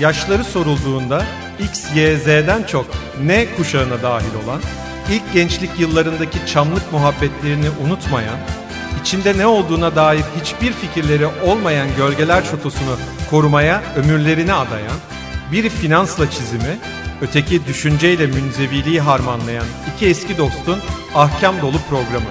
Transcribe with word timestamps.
yaşları 0.00 0.44
sorulduğunda 0.44 1.24
X, 1.58 1.96
Y, 1.96 2.16
Z'den 2.16 2.62
çok 2.62 2.86
N 3.22 3.46
kuşağına 3.56 4.02
dahil 4.02 4.34
olan, 4.44 4.60
ilk 5.10 5.32
gençlik 5.32 5.80
yıllarındaki 5.80 6.38
çamlık 6.46 6.92
muhabbetlerini 6.92 7.66
unutmayan, 7.86 8.38
içinde 9.00 9.38
ne 9.38 9.46
olduğuna 9.46 9.96
dair 9.96 10.24
hiçbir 10.40 10.72
fikirleri 10.72 11.26
olmayan 11.26 11.88
gölgeler 11.96 12.44
çotosunu 12.50 12.96
korumaya 13.30 13.82
ömürlerini 13.96 14.52
adayan, 14.52 14.96
biri 15.52 15.68
finansla 15.70 16.30
çizimi, 16.30 16.78
öteki 17.20 17.66
düşünceyle 17.66 18.26
münzeviliği 18.26 19.00
harmanlayan 19.00 19.66
iki 19.94 20.06
eski 20.06 20.38
dostun 20.38 20.78
ahkam 21.14 21.54
dolu 21.62 21.76
programı. 21.90 22.30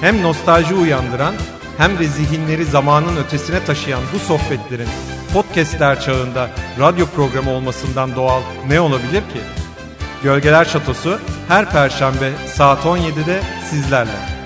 Hem 0.00 0.22
nostalji 0.22 0.74
uyandıran 0.74 1.34
hem 1.78 1.98
de 1.98 2.04
zihinleri 2.04 2.64
zamanın 2.64 3.16
ötesine 3.16 3.64
taşıyan 3.64 4.02
bu 4.14 4.18
sohbetlerin 4.18 4.88
podcastler 5.32 6.00
çağında 6.00 6.50
radyo 6.80 7.06
programı 7.06 7.50
olmasından 7.50 8.16
doğal 8.16 8.40
ne 8.68 8.80
olabilir 8.80 9.20
ki? 9.20 9.40
Gölgeler 10.22 10.64
Şatosu 10.64 11.18
her 11.48 11.70
perşembe 11.70 12.32
saat 12.54 12.84
17'de 12.84 13.40
sizlerle. 13.70 14.38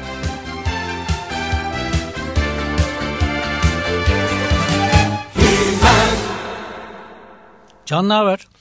Can 7.87 8.09
ne 8.09 8.13
haber? 8.13 8.52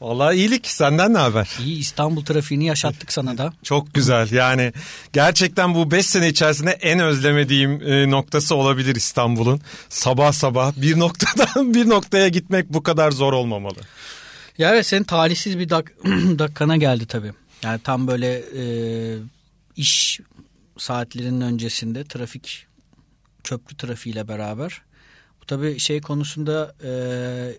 Vallahi 0.00 0.36
iyilik 0.36 0.66
senden 0.66 1.14
ne 1.14 1.18
haber? 1.18 1.48
İyi 1.64 1.78
İstanbul 1.78 2.24
trafiğini 2.24 2.66
yaşattık 2.66 3.12
sana 3.12 3.38
da. 3.38 3.52
Çok 3.62 3.94
güzel 3.94 4.30
yani 4.32 4.72
gerçekten 5.12 5.74
bu 5.74 5.90
5 5.90 6.06
sene 6.06 6.28
içerisinde 6.28 6.70
en 6.70 7.00
özlemediğim 7.00 7.82
e, 7.82 8.10
noktası 8.10 8.54
olabilir 8.54 8.94
İstanbul'un. 8.96 9.60
Sabah 9.88 10.32
sabah 10.32 10.72
bir 10.76 10.98
noktadan 10.98 11.74
bir 11.74 11.88
noktaya 11.88 12.28
gitmek 12.28 12.68
bu 12.68 12.82
kadar 12.82 13.10
zor 13.10 13.32
olmamalı. 13.32 13.78
Ya 14.58 14.70
evet 14.70 14.86
senin 14.86 15.04
talihsiz 15.04 15.58
bir 15.58 15.68
dak 15.68 15.92
dakikana 16.38 16.76
geldi 16.76 17.06
tabii. 17.06 17.32
Yani 17.62 17.80
tam 17.84 18.06
böyle 18.06 18.42
e, 18.56 18.64
iş 19.76 20.20
saatlerinin 20.78 21.40
öncesinde 21.40 22.04
trafik 22.04 22.66
köprü 23.44 23.76
trafiğiyle 23.76 24.28
beraber 24.28 24.82
tabii 25.46 25.78
şey 25.78 26.00
konusunda 26.00 26.74
e, 26.84 26.90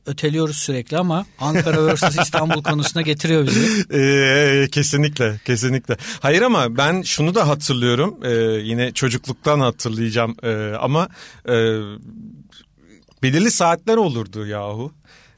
öteliyoruz 0.06 0.58
sürekli 0.58 0.98
ama 0.98 1.26
Ankara 1.40 1.96
vs 1.96 2.18
İstanbul 2.22 2.64
konusuna 2.64 3.02
getiriyor 3.02 3.48
bizi. 3.48 3.96
E, 3.98 4.68
kesinlikle, 4.72 5.40
kesinlikle. 5.46 5.98
Hayır 6.20 6.42
ama 6.42 6.78
ben 6.78 7.02
şunu 7.02 7.36
da 7.36 7.48
hatırlıyorum. 7.48 8.20
E, 8.24 8.32
yine 8.64 8.92
çocukluktan 8.92 9.60
hatırlayacağım 9.60 10.36
e, 10.44 10.74
ama 10.80 11.10
e, 11.46 11.56
belirli 13.24 13.52
saatler 13.52 13.98
olurdu 13.98 14.46
yahu. 14.46 14.94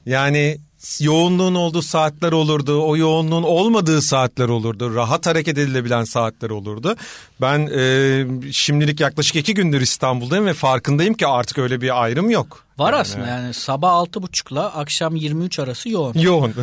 Yani 0.05 0.57
yoğunluğun 0.99 1.55
olduğu 1.55 1.81
saatler 1.81 2.31
olurdu. 2.31 2.83
O 2.83 2.97
yoğunluğun 2.97 3.43
olmadığı 3.43 4.01
saatler 4.01 4.49
olurdu. 4.49 4.95
Rahat 4.95 5.27
hareket 5.27 5.57
edilebilen 5.57 6.03
saatler 6.03 6.49
olurdu. 6.49 6.95
Ben 7.41 7.69
e, 7.77 8.51
şimdilik 8.51 8.99
yaklaşık 8.99 9.35
iki 9.35 9.53
gündür 9.53 9.81
İstanbul'dayım 9.81 10.45
ve 10.45 10.53
farkındayım 10.53 11.13
ki 11.13 11.27
artık 11.27 11.57
öyle 11.57 11.81
bir 11.81 12.03
ayrım 12.03 12.29
yok. 12.29 12.65
Var 12.77 12.91
yani. 12.91 13.01
aslında 13.01 13.27
yani 13.27 13.53
sabah 13.53 13.91
altı 13.91 14.21
buçukla 14.21 14.73
akşam 14.73 15.15
23 15.15 15.59
arası 15.59 15.89
yoğun. 15.89 16.13
Yoğun. 16.13 16.53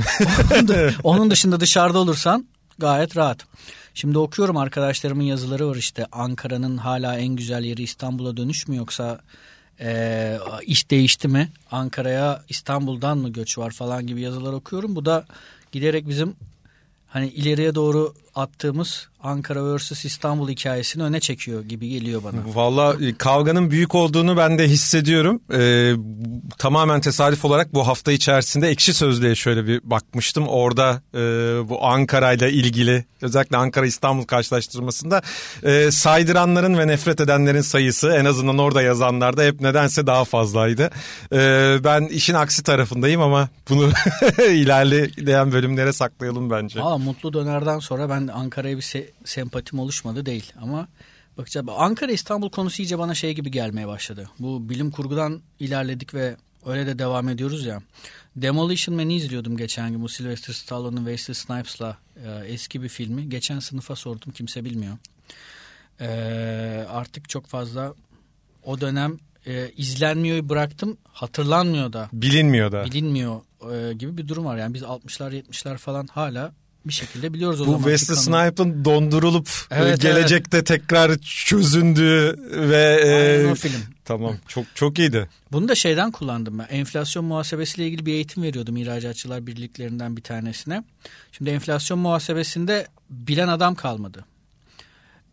Onun 1.03 1.31
dışında 1.31 1.61
dışarıda 1.61 1.99
olursan 1.99 2.47
gayet 2.79 3.17
rahat. 3.17 3.39
Şimdi 3.95 4.19
okuyorum 4.19 4.57
arkadaşlarımın 4.57 5.23
yazıları 5.23 5.69
var 5.69 5.77
işte 5.77 6.07
Ankara'nın 6.13 6.77
hala 6.77 7.17
en 7.17 7.37
güzel 7.37 7.65
yeri 7.65 7.83
İstanbul'a 7.83 8.37
dönüş 8.37 8.69
mü 8.69 8.77
yoksa 8.77 9.21
e, 9.81 10.39
iş 10.63 10.91
değişti 10.91 11.29
mi? 11.29 11.49
Ankara'ya 11.71 12.45
İstanbul'dan 12.49 13.19
mı 13.19 13.29
göç 13.29 13.59
var 13.59 13.71
falan 13.71 14.07
gibi 14.07 14.21
yazılar 14.21 14.53
okuyorum. 14.53 14.97
Bu 14.97 15.05
da 15.05 15.25
giderek 15.73 16.09
bizim 16.09 16.35
hani 17.09 17.29
ileriye 17.29 17.75
doğru 17.75 18.15
attığımız 18.41 19.11
Ankara 19.23 19.77
vs 19.77 20.05
İstanbul 20.05 20.49
hikayesini 20.49 21.03
öne 21.03 21.21
çekiyor 21.21 21.63
gibi 21.65 21.89
geliyor 21.89 22.23
bana. 22.25 22.37
Valla 22.55 22.97
e, 23.07 23.15
kavganın 23.15 23.71
büyük 23.71 23.95
olduğunu 23.95 24.37
ben 24.37 24.59
de 24.59 24.69
hissediyorum. 24.69 25.41
Ee, 25.53 25.93
tamamen 26.59 27.01
tesadüf 27.01 27.45
olarak 27.45 27.75
bu 27.75 27.87
hafta 27.87 28.13
içerisinde 28.13 28.69
Ekşi 28.69 28.95
Sözlüğe 28.95 29.35
şöyle 29.35 29.67
bir 29.67 29.81
bakmıştım. 29.85 30.49
Orada 30.49 31.03
e, 31.15 31.19
bu 31.69 31.87
Ankara 31.87 32.33
ile 32.33 32.53
ilgili 32.53 33.05
özellikle 33.23 33.57
Ankara-İstanbul 33.57 34.25
karşılaştırmasında 34.25 35.23
e, 35.63 35.91
saydıranların 35.91 36.79
ve 36.79 36.87
nefret 36.87 37.21
edenlerin 37.21 37.61
sayısı 37.61 38.09
en 38.09 38.25
azından 38.25 38.59
orada 38.59 38.83
yazanlarda 38.83 39.43
hep 39.43 39.61
nedense 39.61 40.07
daha 40.07 40.25
fazlaydı. 40.25 40.91
E, 41.33 41.39
ben 41.85 42.05
işin 42.05 42.35
aksi 42.35 42.63
tarafındayım 42.63 43.21
ama 43.21 43.49
bunu 43.71 43.91
ilerleyen 44.49 45.53
bölümlere 45.53 45.93
saklayalım 45.93 46.51
bence. 46.51 46.83
Aa, 46.83 46.99
Mutlu 46.99 47.33
Döner'den 47.33 47.79
sonra 47.79 48.11
ben 48.11 48.30
Ankara'ya 48.33 48.77
bir 48.77 48.83
se 48.83 49.11
sempatim 49.25 49.79
oluşmadı 49.79 50.27
değil 50.27 50.53
ama 50.61 50.89
bakacağız. 51.39 51.67
Ankara 51.77 52.13
İstanbul 52.13 52.51
konusu 52.51 52.83
iyice 52.83 52.99
bana 52.99 53.15
şey 53.15 53.35
gibi 53.35 53.51
gelmeye 53.51 53.89
başladı. 53.89 54.31
Bu 54.39 54.69
bilim 54.69 54.91
kurgudan 54.91 55.43
ilerledik 55.61 56.15
ve 56.15 56.37
öyle 56.67 56.87
de 56.87 56.99
devam 56.99 57.29
ediyoruz 57.29 57.67
ya. 57.67 57.83
Demolition 58.37 58.97
Man'i 58.97 59.15
izliyordum 59.15 59.57
geçen 59.57 59.91
gün 59.91 60.03
bu 60.03 60.09
Sylvester 60.09 60.55
Stallone'un 60.55 61.07
Wesley 61.07 61.35
Snipes'la 61.35 61.99
e, 62.27 62.47
eski 62.47 62.83
bir 62.83 62.89
filmi. 62.89 63.29
Geçen 63.29 63.59
sınıfa 63.59 63.97
sordum 63.97 64.33
kimse 64.33 64.65
bilmiyor. 64.65 64.97
E, 66.01 66.07
artık 66.89 67.29
çok 67.29 67.47
fazla 67.47 67.95
o 68.65 68.81
dönem 68.81 69.19
e, 69.47 69.71
izlenmiyor 69.77 70.49
bıraktım 70.49 70.97
hatırlanmıyor 71.13 71.93
da. 71.93 72.09
Bilinmiyor 72.13 72.73
da. 72.73 72.85
Bilinmiyor 72.85 73.41
e, 73.73 73.93
gibi 73.93 74.17
bir 74.17 74.29
durum 74.29 74.45
var. 74.45 74.57
Yani 74.57 74.75
biz 74.75 74.83
60'lar 74.83 75.43
70'ler 75.43 75.79
falan 75.79 76.07
hala 76.07 76.53
bir 76.85 76.93
şekilde 76.93 77.33
biliyoruz 77.35 77.61
o 77.61 77.67
Bu 77.67 77.77
Wesley 77.77 78.17
Snipes'ın 78.17 78.85
dondurulup 78.85 79.49
evet, 79.71 80.01
gelecekte 80.01 80.57
evet. 80.57 80.67
tekrar 80.67 81.19
çözündüğü 81.19 82.37
ve 82.51 83.01
Aynen 83.05 83.49
e, 83.49 83.53
o 83.53 83.55
film. 83.55 83.83
Tamam 84.05 84.37
çok 84.49 84.65
çok 84.75 84.99
iyiydi. 84.99 85.29
Bunu 85.53 85.69
da 85.69 85.75
şeyden 85.75 86.11
kullandım 86.11 86.59
ben. 86.59 86.67
Enflasyon 86.71 87.25
muhasebesiyle 87.25 87.89
ilgili 87.89 88.07
bir 88.07 88.13
eğitim 88.13 88.43
veriyordum 88.43 88.77
ihracatçılar 88.77 89.47
birliklerinden 89.47 90.17
bir 90.17 90.23
tanesine. 90.23 90.85
Şimdi 91.33 91.51
enflasyon 91.51 91.99
muhasebesinde 91.99 92.87
bilen 93.11 93.49
adam 93.49 93.75
kalmadı. 93.75 94.25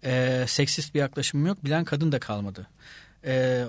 Ee, 0.04 0.46
seksist 0.48 0.96
bir 0.96 1.00
yaklaşımım 1.00 1.46
yok. 1.46 1.66
Bilen 1.66 1.86
kadın 1.86 2.12
da 2.12 2.20
kalmadı. 2.20 2.68
Ee, 3.26 3.66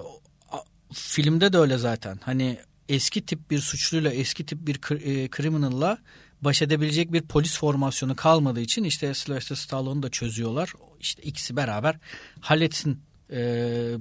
filmde 0.92 1.52
de 1.52 1.58
öyle 1.58 1.78
zaten. 1.78 2.20
Hani 2.22 2.58
eski 2.88 3.26
tip 3.26 3.50
bir 3.50 3.58
suçluyla 3.58 4.10
eski 4.10 4.46
tip 4.46 4.66
bir 4.66 4.74
e, 4.92 5.28
criminal'la 5.36 5.98
baş 6.42 6.62
edebilecek 6.62 7.12
bir 7.12 7.22
polis 7.22 7.58
formasyonu 7.58 8.16
kalmadığı 8.16 8.60
için 8.60 8.84
işte 8.84 9.14
Sylvester 9.14 9.56
Stallone'u 9.56 10.02
da 10.02 10.10
çözüyorlar. 10.10 10.72
İşte 11.00 11.22
ikisi 11.22 11.56
beraber 11.56 11.96
halletsin 12.40 13.00
e, 13.30 13.36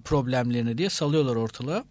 problemlerini 0.05 0.77
diye 0.77 0.89
salıyorlar 0.89 1.35
ortalığa. 1.35 1.85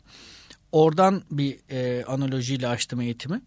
Oradan 0.73 1.23
bir 1.31 1.59
e, 1.71 2.05
analojiyle 2.05 2.69
açtım 2.69 3.01
eğitimi. 3.01 3.41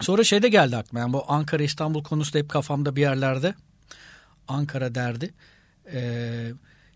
Sonra 0.00 0.24
şey 0.24 0.42
de 0.42 0.48
geldi 0.48 0.76
aklıma. 0.76 1.00
Yani 1.00 1.12
bu 1.12 1.24
Ankara 1.28 1.62
İstanbul 1.62 2.02
konusu 2.02 2.34
da 2.34 2.38
hep 2.38 2.48
kafamda 2.48 2.96
bir 2.96 3.00
yerlerde. 3.00 3.54
Ankara 4.48 4.94
derdi. 4.94 5.34
Ee, 5.92 6.52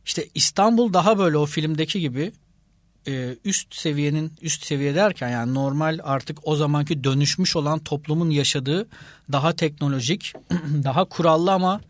işte 0.07 0.29
İstanbul 0.35 0.93
daha 0.93 1.19
böyle 1.19 1.37
o 1.37 1.47
filmdeki 1.47 2.01
gibi 2.01 2.33
e, 3.07 3.37
üst 3.45 3.75
seviyenin 3.75 4.33
üst 4.43 4.65
seviye 4.65 4.95
derken 4.95 5.29
yani 5.29 5.55
normal 5.55 5.99
artık 6.03 6.39
o 6.43 6.57
zamanki 6.57 7.05
dönüşmüş 7.05 7.57
olan 7.57 7.79
toplumun 7.79 8.31
yaşadığı 8.31 8.89
daha 9.33 9.53
teknolojik, 9.53 10.33
daha 10.85 11.05
kurallı 11.05 11.53
ama 11.53 11.81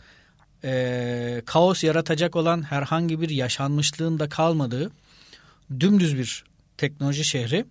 e, 0.64 1.42
kaos 1.46 1.84
yaratacak 1.84 2.36
olan 2.36 2.62
herhangi 2.62 3.20
bir 3.20 3.30
yaşanmışlığın 3.30 4.18
da 4.18 4.28
kalmadığı 4.28 4.90
dümdüz 5.80 6.18
bir 6.18 6.44
teknoloji 6.76 7.24
şehri. 7.24 7.64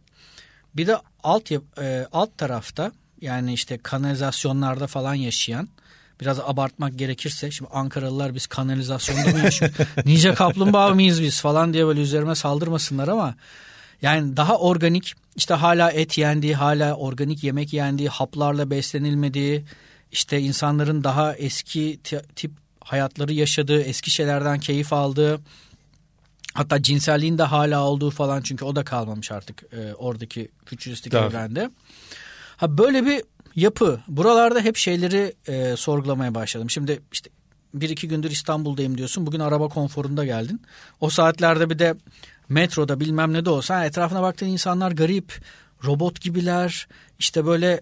Bir 0.75 0.87
de 0.87 0.97
alt 1.23 1.51
e, 1.51 2.07
alt 2.11 2.37
tarafta 2.37 2.91
yani 3.21 3.53
işte 3.53 3.77
kanalizasyonlarda 3.77 4.87
falan 4.87 5.13
yaşayan 5.13 5.69
biraz 6.21 6.39
abartmak 6.39 6.97
gerekirse 6.99 7.51
şimdi 7.51 7.71
Ankaralılar 7.73 8.35
biz 8.35 8.47
kanalizasyonda 8.47 9.37
mı 9.37 9.39
yaşıyoruz? 9.43 9.77
Ninja 10.05 10.35
kaplumbağa 10.35 10.89
mıyız 10.89 11.21
biz 11.21 11.41
falan 11.41 11.73
diye 11.73 11.85
böyle 11.85 12.01
üzerime 12.01 12.35
saldırmasınlar 12.35 13.07
ama 13.07 13.35
yani 14.01 14.37
daha 14.37 14.57
organik 14.57 15.13
işte 15.35 15.53
hala 15.53 15.91
et 15.91 16.17
yendiği 16.17 16.55
hala 16.55 16.93
organik 16.93 17.43
yemek 17.43 17.73
yendiği 17.73 18.09
haplarla 18.09 18.69
beslenilmediği 18.69 19.65
işte 20.11 20.39
insanların 20.39 21.03
daha 21.03 21.35
eski 21.35 21.99
tip 22.35 22.51
hayatları 22.81 23.33
yaşadığı 23.33 23.81
eski 23.81 24.11
şeylerden 24.11 24.59
keyif 24.59 24.93
aldığı 24.93 25.39
hatta 26.53 26.81
cinselliğin 26.81 27.37
de 27.37 27.43
hala 27.43 27.83
olduğu 27.83 28.09
falan 28.09 28.41
çünkü 28.41 28.65
o 28.65 28.75
da 28.75 28.83
kalmamış 28.83 29.31
artık 29.31 29.63
e, 29.73 29.93
oradaki 29.93 30.51
fütüristik 30.65 31.13
evrende. 31.13 31.69
Ha 32.57 32.77
böyle 32.77 33.05
bir 33.05 33.23
yapı. 33.57 33.99
Buralarda 34.07 34.61
hep 34.61 34.77
şeyleri 34.77 35.33
e, 35.47 35.75
sorgulamaya 35.77 36.35
başladım. 36.35 36.69
Şimdi 36.69 37.01
işte 37.11 37.29
bir 37.73 37.89
iki 37.89 38.07
gündür 38.07 38.31
İstanbul'dayım 38.31 38.97
diyorsun. 38.97 39.25
Bugün 39.25 39.39
araba 39.39 39.67
konforunda 39.67 40.25
geldin. 40.25 40.61
O 40.99 41.09
saatlerde 41.09 41.69
bir 41.69 41.79
de 41.79 41.95
metroda 42.49 42.99
bilmem 42.99 43.33
ne 43.33 43.45
de 43.45 43.49
olsa 43.49 43.85
etrafına 43.85 44.21
baktığın 44.21 44.47
insanlar 44.47 44.91
garip. 44.91 45.41
robot 45.85 46.21
gibiler 46.21 46.87
işte 47.19 47.45
böyle 47.45 47.81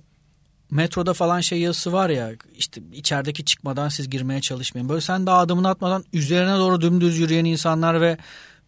metroda 0.72 1.14
falan 1.14 1.42
şey 1.42 1.60
yazısı 1.60 1.94
var 1.94 2.10
ya 2.10 2.32
işte 2.58 2.82
içerideki 2.94 3.46
çıkmadan 3.46 3.90
siz 3.90 4.10
girmeye 4.10 4.42
çalışmayın. 4.42 4.90
Böyle 4.90 5.02
sen 5.02 5.26
daha 5.26 5.38
adımını 5.38 5.70
atmadan 5.70 6.04
üzerine 6.14 6.58
doğru 6.58 6.82
dümdüz 6.82 7.18
yürüyen 7.18 7.46
insanlar 7.46 8.02
ve 8.02 8.18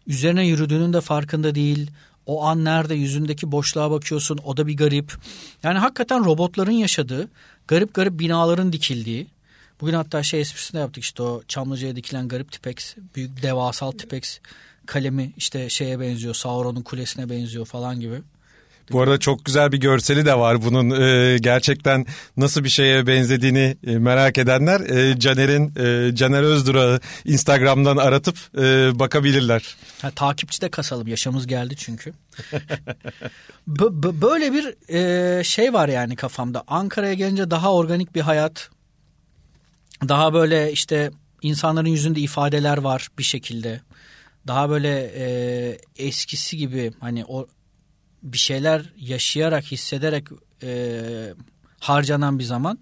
üzerine 0.06 0.46
yürüdüğünün 0.46 0.92
de 0.92 1.00
farkında 1.00 1.54
değil. 1.54 1.90
O 2.28 2.44
an 2.44 2.64
nerede 2.64 2.94
yüzündeki 2.94 3.52
boşluğa 3.52 3.90
bakıyorsun 3.90 4.38
o 4.44 4.56
da 4.56 4.66
bir 4.66 4.76
garip. 4.76 5.12
Yani 5.62 5.78
hakikaten 5.78 6.24
robotların 6.24 6.70
yaşadığı 6.70 7.28
garip 7.68 7.94
garip 7.94 8.18
binaların 8.18 8.72
dikildiği. 8.72 9.26
Bugün 9.80 9.94
hatta 9.94 10.22
şey 10.22 10.40
esprisinde 10.40 10.80
yaptık 10.80 11.04
işte 11.04 11.22
o 11.22 11.42
Çamlıca'ya 11.48 11.96
dikilen 11.96 12.28
garip 12.28 12.52
tipex. 12.52 12.96
Büyük 13.14 13.42
devasal 13.42 13.90
tipex 13.90 14.40
kalemi 14.86 15.32
işte 15.36 15.68
şeye 15.68 16.00
benziyor 16.00 16.34
Sauron'un 16.34 16.82
kulesine 16.82 17.30
benziyor 17.30 17.66
falan 17.66 18.00
gibi. 18.00 18.22
Bu 18.92 19.00
arada 19.00 19.18
çok 19.18 19.44
güzel 19.44 19.72
bir 19.72 19.80
görseli 19.80 20.26
de 20.26 20.38
var 20.38 20.62
bunun 20.62 20.90
e, 20.90 21.38
gerçekten 21.38 22.06
nasıl 22.36 22.64
bir 22.64 22.68
şeye 22.68 23.06
benzediğini 23.06 23.76
e, 23.86 23.98
merak 23.98 24.38
edenler 24.38 24.80
e, 24.80 25.18
Caner'in 25.18 25.72
e, 25.76 26.14
Caner 26.14 26.42
Özdura'yı 26.42 27.00
Instagram'dan 27.24 27.96
aratıp 27.96 28.36
e, 28.58 28.98
bakabilirler. 28.98 29.76
Ha, 30.02 30.10
takipçi 30.10 30.60
de 30.60 30.68
kasalım 30.68 31.06
yaşamız 31.06 31.46
geldi 31.46 31.76
çünkü. 31.76 32.12
böyle 33.66 34.52
bir 34.52 34.94
e, 34.94 35.44
şey 35.44 35.72
var 35.72 35.88
yani 35.88 36.16
kafamda. 36.16 36.64
Ankara'ya 36.68 37.14
gelince 37.14 37.50
daha 37.50 37.74
organik 37.74 38.14
bir 38.14 38.20
hayat. 38.20 38.70
Daha 40.08 40.34
böyle 40.34 40.72
işte 40.72 41.10
insanların 41.42 41.88
yüzünde 41.88 42.20
ifadeler 42.20 42.78
var 42.78 43.08
bir 43.18 43.22
şekilde. 43.22 43.80
Daha 44.46 44.70
böyle 44.70 45.12
e, 45.16 45.78
eskisi 45.96 46.56
gibi 46.56 46.92
hani 47.00 47.24
o 47.24 47.46
bir 48.22 48.38
şeyler 48.38 48.92
yaşayarak, 48.96 49.64
hissederek 49.64 50.24
e, 50.62 51.00
harcanan 51.80 52.38
bir 52.38 52.44
zaman. 52.44 52.78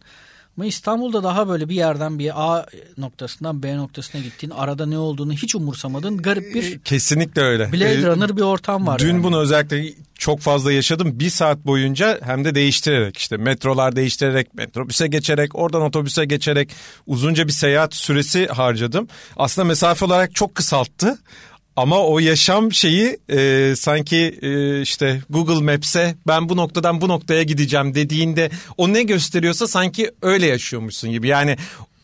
Ama 0.57 0.67
İstanbul'da 0.67 1.23
daha 1.23 1.49
böyle 1.49 1.69
bir 1.69 1.75
yerden 1.75 2.19
bir 2.19 2.43
A 2.43 2.67
noktasından 2.99 3.63
B 3.63 3.77
noktasına 3.77 4.21
gittiğin 4.21 4.51
arada 4.51 4.87
ne 4.87 4.99
olduğunu 4.99 5.33
hiç 5.33 5.55
umursamadın 5.55 6.17
garip 6.17 6.55
bir 6.55 6.73
e, 6.73 6.79
kesinlikle 6.85 7.43
öyle. 7.43 7.73
Blade 7.73 7.93
e, 7.93 8.07
Runner 8.07 8.37
bir 8.37 8.43
ortam 8.43 8.87
var. 8.87 8.99
Dün 8.99 9.09
yani. 9.09 9.23
bunu 9.23 9.41
özellikle 9.41 9.95
çok 10.15 10.41
fazla 10.41 10.73
yaşadım. 10.73 11.21
Bir 11.21 11.31
saat 11.31 11.59
boyunca 11.67 12.21
hem 12.23 12.45
de 12.45 12.55
değiştirerek 12.55 13.19
işte 13.19 13.37
metrolar 13.37 13.97
değiştirerek, 13.97 14.55
metrobüse 14.55 15.07
geçerek, 15.07 15.55
oradan 15.55 15.83
otobüse 15.83 16.25
geçerek 16.25 16.71
uzunca 17.07 17.47
bir 17.47 17.53
seyahat 17.53 17.95
süresi 17.95 18.47
harcadım. 18.47 19.09
Aslında 19.37 19.69
mesafe 19.69 20.05
olarak 20.05 20.35
çok 20.35 20.55
kısalttı 20.55 21.19
ama 21.77 22.07
o 22.07 22.19
yaşam 22.19 22.73
şeyi 22.73 23.19
e, 23.29 23.73
sanki 23.77 24.39
e, 24.43 24.81
işte 24.83 25.23
Google 25.31 25.73
Maps'e 25.73 26.15
ben 26.27 26.49
bu 26.49 26.57
noktadan 26.57 27.01
bu 27.01 27.09
noktaya 27.09 27.43
gideceğim 27.43 27.95
dediğinde 27.95 28.51
o 28.77 28.93
ne 28.93 29.03
gösteriyorsa 29.03 29.67
sanki 29.69 30.11
öyle 30.23 30.47
yaşıyormuşsun 30.47 31.11
gibi. 31.11 31.29
Yani 31.29 31.57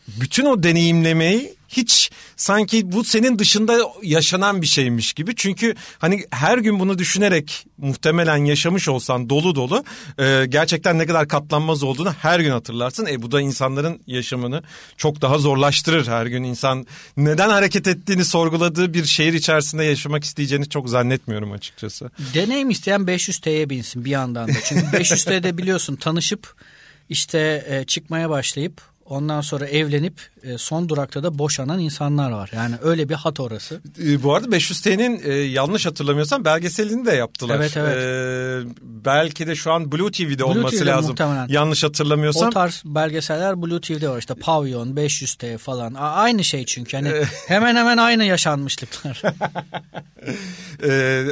bütün 0.07 0.45
o 0.45 0.63
deneyimlemeyi 0.63 1.53
hiç 1.77 2.11
sanki 2.35 2.91
bu 2.91 3.03
senin 3.03 3.39
dışında 3.39 3.79
yaşanan 4.03 4.61
bir 4.61 4.67
şeymiş 4.67 5.13
gibi. 5.13 5.35
Çünkü 5.35 5.75
hani 5.99 6.25
her 6.31 6.57
gün 6.57 6.79
bunu 6.79 6.97
düşünerek 6.97 7.65
muhtemelen 7.77 8.37
yaşamış 8.37 8.87
olsan 8.87 9.29
dolu 9.29 9.55
dolu 9.55 9.83
e, 10.19 10.45
gerçekten 10.49 10.99
ne 10.99 11.05
kadar 11.05 11.27
katlanmaz 11.27 11.83
olduğunu 11.83 12.13
her 12.13 12.39
gün 12.39 12.51
hatırlarsın. 12.51 13.05
E 13.05 13.21
bu 13.21 13.31
da 13.31 13.41
insanların 13.41 14.01
yaşamını 14.07 14.63
çok 14.97 15.21
daha 15.21 15.37
zorlaştırır 15.37 16.07
her 16.07 16.25
gün. 16.25 16.43
insan 16.43 16.87
neden 17.17 17.49
hareket 17.49 17.87
ettiğini 17.87 18.25
sorguladığı 18.25 18.93
bir 18.93 19.05
şehir 19.05 19.33
içerisinde 19.33 19.83
yaşamak 19.83 20.23
isteyeceğini 20.23 20.69
çok 20.69 20.89
zannetmiyorum 20.89 21.51
açıkçası. 21.51 22.11
Deneyim 22.33 22.69
isteyen 22.69 23.07
500 23.07 23.39
T'ye 23.39 23.69
binsin 23.69 24.05
bir 24.05 24.11
yandan 24.11 24.47
da. 24.47 24.53
Çünkü 24.65 24.93
500 24.93 25.25
T'de 25.25 25.57
biliyorsun 25.57 25.95
tanışıp 25.95 26.53
işte 27.09 27.65
e, 27.67 27.83
çıkmaya 27.83 28.29
başlayıp 28.29 28.92
Ondan 29.05 29.41
sonra 29.41 29.67
evlenip 29.67 30.13
e, 30.43 30.57
son 30.57 30.89
durakta 30.89 31.23
da 31.23 31.37
boşanan 31.37 31.79
insanlar 31.79 32.31
var. 32.31 32.51
Yani 32.55 32.75
öyle 32.83 33.09
bir 33.09 33.13
hat 33.13 33.39
orası. 33.39 33.81
E, 34.03 34.23
bu 34.23 34.35
arada 34.35 34.51
500 34.51 34.81
T'nin 34.81 35.21
e, 35.23 35.33
yanlış 35.33 35.85
hatırlamıyorsam 35.85 36.45
belgeselini 36.45 37.05
de 37.05 37.11
yaptılar. 37.11 37.55
Evet 37.55 37.77
evet. 37.77 38.67
belki 38.81 39.47
de 39.47 39.55
şu 39.55 39.71
an 39.71 39.91
Blue 39.91 40.11
TV'de 40.11 40.39
Blue 40.39 40.45
olması 40.45 40.77
TV'de 40.77 40.85
lazım. 40.85 41.09
Muhtemelen. 41.09 41.47
Yanlış 41.49 41.83
hatırlamıyorsam. 41.83 42.47
O 42.47 42.51
tarz 42.51 42.81
belgeseller 42.85 43.61
Blue 43.61 43.81
TV'de 43.81 44.09
var. 44.09 44.17
İşte 44.17 44.35
Pavyon, 44.35 44.95
500 44.95 45.35
T 45.35 45.57
falan. 45.57 45.93
aynı 45.93 46.43
şey 46.43 46.65
çünkü. 46.65 46.97
Hani 46.97 47.11
hemen 47.47 47.75
hemen 47.75 47.97
aynı 47.97 48.23
yaşanmışlıklar. 48.23 49.21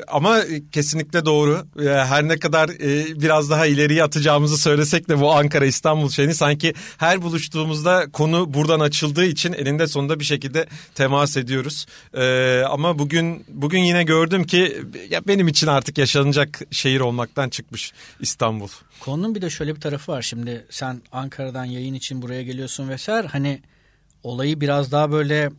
ama 0.07 0.39
kesinlikle 0.71 1.25
doğru. 1.25 1.65
her 1.79 2.27
ne 2.27 2.39
kadar 2.39 2.69
biraz 3.21 3.49
daha 3.49 3.65
ileriye 3.65 4.03
atacağımızı 4.03 4.57
söylesek 4.57 5.09
de 5.09 5.21
bu 5.21 5.31
Ankara 5.31 5.65
İstanbul 5.65 6.09
şeyini 6.09 6.35
sanki 6.35 6.73
her 6.97 7.21
buluştuğu 7.21 7.60
konuştuğumuzda 7.61 8.11
konu 8.11 8.53
buradan 8.53 8.79
açıldığı 8.79 9.25
için 9.25 9.53
elinde 9.53 9.87
sonunda 9.87 10.19
bir 10.19 10.25
şekilde 10.25 10.67
temas 10.95 11.37
ediyoruz. 11.37 11.85
Ee, 12.13 12.63
ama 12.69 12.99
bugün 12.99 13.45
bugün 13.47 13.79
yine 13.79 14.03
gördüm 14.03 14.43
ki 14.43 14.81
ya 15.09 15.21
benim 15.27 15.47
için 15.47 15.67
artık 15.67 15.97
yaşanacak 15.97 16.61
şehir 16.71 16.99
olmaktan 16.99 17.49
çıkmış 17.49 17.93
İstanbul. 18.19 18.67
Konunun 18.99 19.35
bir 19.35 19.41
de 19.41 19.49
şöyle 19.49 19.75
bir 19.75 19.81
tarafı 19.81 20.11
var. 20.11 20.21
Şimdi 20.21 20.65
sen 20.69 21.01
Ankara'dan 21.11 21.65
yayın 21.65 21.93
için 21.93 22.21
buraya 22.21 22.43
geliyorsun 22.43 22.89
vesaire. 22.89 23.27
Hani 23.27 23.61
olayı 24.23 24.61
biraz 24.61 24.91
daha 24.91 25.11
böyle 25.11 25.51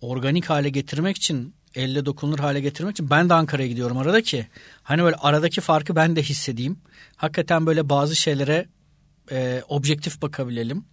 organik 0.00 0.50
hale 0.50 0.68
getirmek 0.68 1.16
için 1.16 1.54
elle 1.74 2.06
dokunulur 2.06 2.38
hale 2.38 2.60
getirmek 2.60 2.92
için 2.92 3.10
ben 3.10 3.28
de 3.28 3.34
Ankara'ya 3.34 3.68
gidiyorum 3.68 3.98
arada 3.98 4.22
ki 4.22 4.46
hani 4.82 5.02
böyle 5.02 5.16
aradaki 5.16 5.60
farkı 5.60 5.96
ben 5.96 6.16
de 6.16 6.22
hissedeyim. 6.22 6.78
Hakikaten 7.16 7.66
böyle 7.66 7.88
bazı 7.88 8.16
şeylere 8.16 8.66
e, 9.32 9.62
objektif 9.68 10.22
bakabilelim 10.22 10.84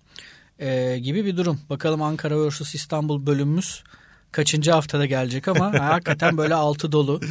e, 0.60 1.00
gibi 1.00 1.26
bir 1.26 1.38
durum. 1.38 1.60
Bakalım 1.70 2.02
Ankara 2.02 2.50
vs 2.50 2.76
İstanbul 2.76 3.26
bölümümüz 3.26 3.84
kaçıncı 4.32 4.72
haftada 4.72 5.06
gelecek 5.06 5.48
ama 5.48 5.80
hakikaten 5.80 6.38
böyle 6.38 6.56
altı 6.56 6.92
dolu 6.92 7.22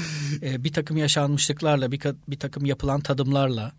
e, 0.43 0.65
bir 0.65 0.73
takım 0.73 0.97
yaşanmışlıklarla 0.97 1.93
bir, 1.93 2.01
bir 2.29 2.39
takım 2.39 2.65
yapılan 2.65 3.01
tadımlarla 3.01 3.73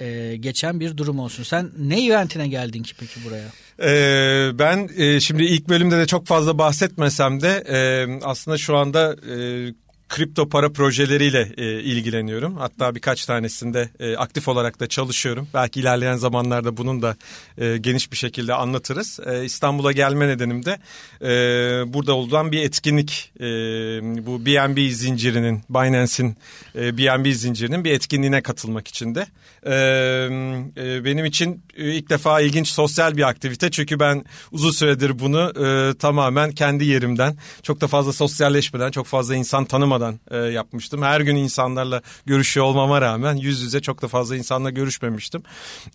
e, 0.00 0.36
geçen 0.36 0.80
bir 0.80 0.96
durum 0.96 1.18
olsun. 1.18 1.42
Sen 1.42 1.70
ne 1.78 2.06
eventine 2.06 2.48
geldin 2.48 2.82
ki 2.82 2.94
peki 2.98 3.20
buraya? 3.24 3.48
Ee, 3.80 4.58
ben 4.58 4.88
e, 4.96 5.20
şimdi 5.20 5.44
ilk 5.44 5.68
bölümde 5.68 5.98
de 5.98 6.06
çok 6.06 6.26
fazla 6.26 6.58
bahsetmesem 6.58 7.40
de 7.40 7.64
e, 7.68 7.78
aslında 8.24 8.58
şu 8.58 8.76
anda 8.76 9.16
e, 9.34 9.36
kripto 10.08 10.48
para 10.48 10.72
projeleriyle 10.72 11.52
e, 11.56 11.80
ilgileniyorum. 11.80 12.56
Hatta 12.56 12.94
birkaç 12.94 13.26
tanesinde 13.26 13.88
e, 14.00 14.16
aktif 14.16 14.48
olarak 14.48 14.80
da 14.80 14.86
çalışıyorum. 14.86 15.48
Belki 15.54 15.80
ilerleyen 15.80 16.16
zamanlarda 16.16 16.76
bunun 16.76 17.02
da 17.02 17.16
e, 17.58 17.76
geniş 17.76 18.12
bir 18.12 18.16
şekilde 18.16 18.54
anlatırız. 18.54 19.20
E, 19.26 19.44
İstanbul'a 19.44 19.92
gelme 19.92 20.28
nedenim 20.28 20.64
de 20.64 20.78
e, 21.22 21.28
burada 21.92 22.14
olan 22.14 22.52
bir 22.52 22.62
etkinlik. 22.62 23.32
E, 23.40 23.44
bu 24.26 24.46
BNB 24.46 24.90
zincirinin, 24.90 25.62
Binance'in 25.70 26.36
e, 26.74 26.98
BNB 26.98 27.32
zincirinin 27.32 27.84
bir 27.84 27.92
etkinliğine 27.92 28.42
katılmak 28.42 28.88
için 28.88 29.14
de. 29.14 29.26
E, 29.66 29.74
e, 30.76 31.04
benim 31.04 31.24
için 31.24 31.62
ilk 31.76 32.10
defa 32.10 32.40
ilginç 32.40 32.68
sosyal 32.68 33.16
bir 33.16 33.28
aktivite. 33.28 33.70
Çünkü 33.70 34.00
ben 34.00 34.24
uzun 34.52 34.70
süredir 34.70 35.18
bunu 35.18 35.52
e, 35.66 35.94
tamamen 35.98 36.52
kendi 36.52 36.84
yerimden, 36.84 37.36
çok 37.62 37.80
da 37.80 37.86
fazla 37.86 38.12
sosyalleşmeden, 38.12 38.90
çok 38.90 39.06
fazla 39.06 39.34
insan 39.34 39.64
tanımadan 39.64 39.93
olmadan 39.94 40.20
e, 40.30 40.36
yapmıştım. 40.36 41.02
Her 41.02 41.20
gün 41.20 41.36
insanlarla 41.36 42.02
görüşüyor 42.26 42.66
olmama 42.66 43.00
rağmen 43.00 43.36
yüz 43.36 43.62
yüze 43.62 43.80
çok 43.80 44.02
da 44.02 44.08
fazla 44.08 44.36
insanla 44.36 44.70
görüşmemiştim. 44.70 45.42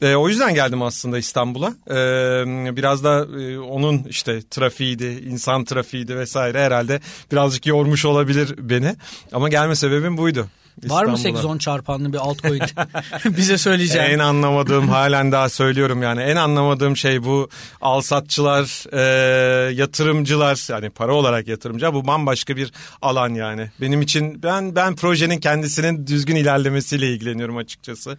E, 0.01 0.15
o 0.15 0.29
yüzden 0.29 0.53
geldim 0.53 0.82
aslında 0.82 1.18
İstanbul'a. 1.18 1.74
E, 1.89 2.75
biraz 2.75 3.03
da 3.03 3.27
e, 3.41 3.60
onun 3.60 4.03
işte 4.03 4.41
trafiğiydi, 4.50 5.06
insan 5.06 5.65
trafiğiydi 5.65 6.18
vesaire 6.18 6.63
herhalde 6.63 7.00
birazcık 7.32 7.65
yormuş 7.65 8.06
olabilir 8.06 8.56
beni. 8.58 8.96
Ama 9.32 9.50
gelme 9.50 9.75
sebebim 9.75 10.18
buydu. 10.18 10.48
Var 10.88 11.05
mı 11.05 11.17
8-10 11.17 11.59
çarpanlı 11.59 12.13
bir 12.13 12.17
altcoin 12.17 12.62
bize 13.25 13.57
söyleyeceğim. 13.57 14.12
En 14.12 14.19
anlamadığım 14.19 14.89
halen 14.89 15.31
daha 15.31 15.50
söylüyorum 15.50 16.03
yani 16.03 16.21
en 16.21 16.36
anlamadığım 16.36 16.98
şey 16.98 17.24
bu 17.24 17.50
alsatçılar, 17.81 18.86
e, 18.93 19.74
yatırımcılar 19.74 20.67
yani 20.71 20.89
para 20.89 21.13
olarak 21.13 21.48
yatırımcı 21.48 21.93
bu 21.93 22.07
bambaşka 22.07 22.57
bir 22.57 22.71
alan 23.01 23.29
yani. 23.33 23.71
Benim 23.81 24.01
için 24.01 24.43
ben 24.43 24.75
ben 24.75 24.95
projenin 24.95 25.39
kendisinin 25.39 26.07
düzgün 26.07 26.36
ilerlemesiyle 26.36 27.13
ilgileniyorum 27.13 27.57
açıkçası. 27.57 28.17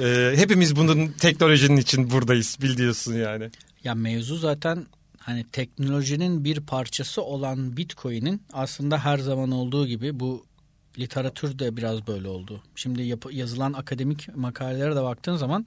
E, 0.00 0.32
hepimiz 0.36 0.76
bunun 0.76 1.08
teknolojinin 1.08 1.76
için 1.76 2.10
buradayız 2.10 2.58
biliyorsun 2.62 3.14
yani. 3.14 3.50
Ya 3.84 3.94
mevzu 3.94 4.36
zaten 4.36 4.86
hani 5.18 5.44
teknolojinin 5.44 6.44
bir 6.44 6.60
parçası 6.60 7.22
olan 7.22 7.76
Bitcoin'in 7.76 8.42
aslında 8.52 8.98
her 8.98 9.18
zaman 9.18 9.50
olduğu 9.50 9.86
gibi 9.86 10.20
bu 10.20 10.44
literatür 10.98 11.58
de 11.58 11.76
biraz 11.76 12.06
böyle 12.06 12.28
oldu. 12.28 12.62
Şimdi 12.74 13.02
yap- 13.02 13.32
yazılan 13.32 13.72
akademik 13.72 14.36
makalelere 14.36 14.96
de 14.96 15.02
baktığın 15.02 15.36
zaman 15.36 15.66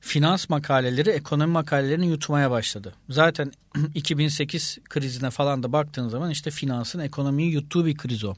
finans 0.00 0.48
makaleleri 0.48 1.10
ekonomi 1.10 1.52
makalelerini 1.52 2.06
yutmaya 2.06 2.50
başladı. 2.50 2.94
Zaten 3.08 3.52
2008 3.94 4.78
krizine 4.84 5.30
falan 5.30 5.62
da 5.62 5.72
baktığın 5.72 6.08
zaman 6.08 6.30
işte 6.30 6.50
finansın 6.50 6.98
ekonomiyi 6.98 7.52
yuttuğu 7.52 7.86
bir 7.86 7.96
kriz 7.96 8.24
o. 8.24 8.34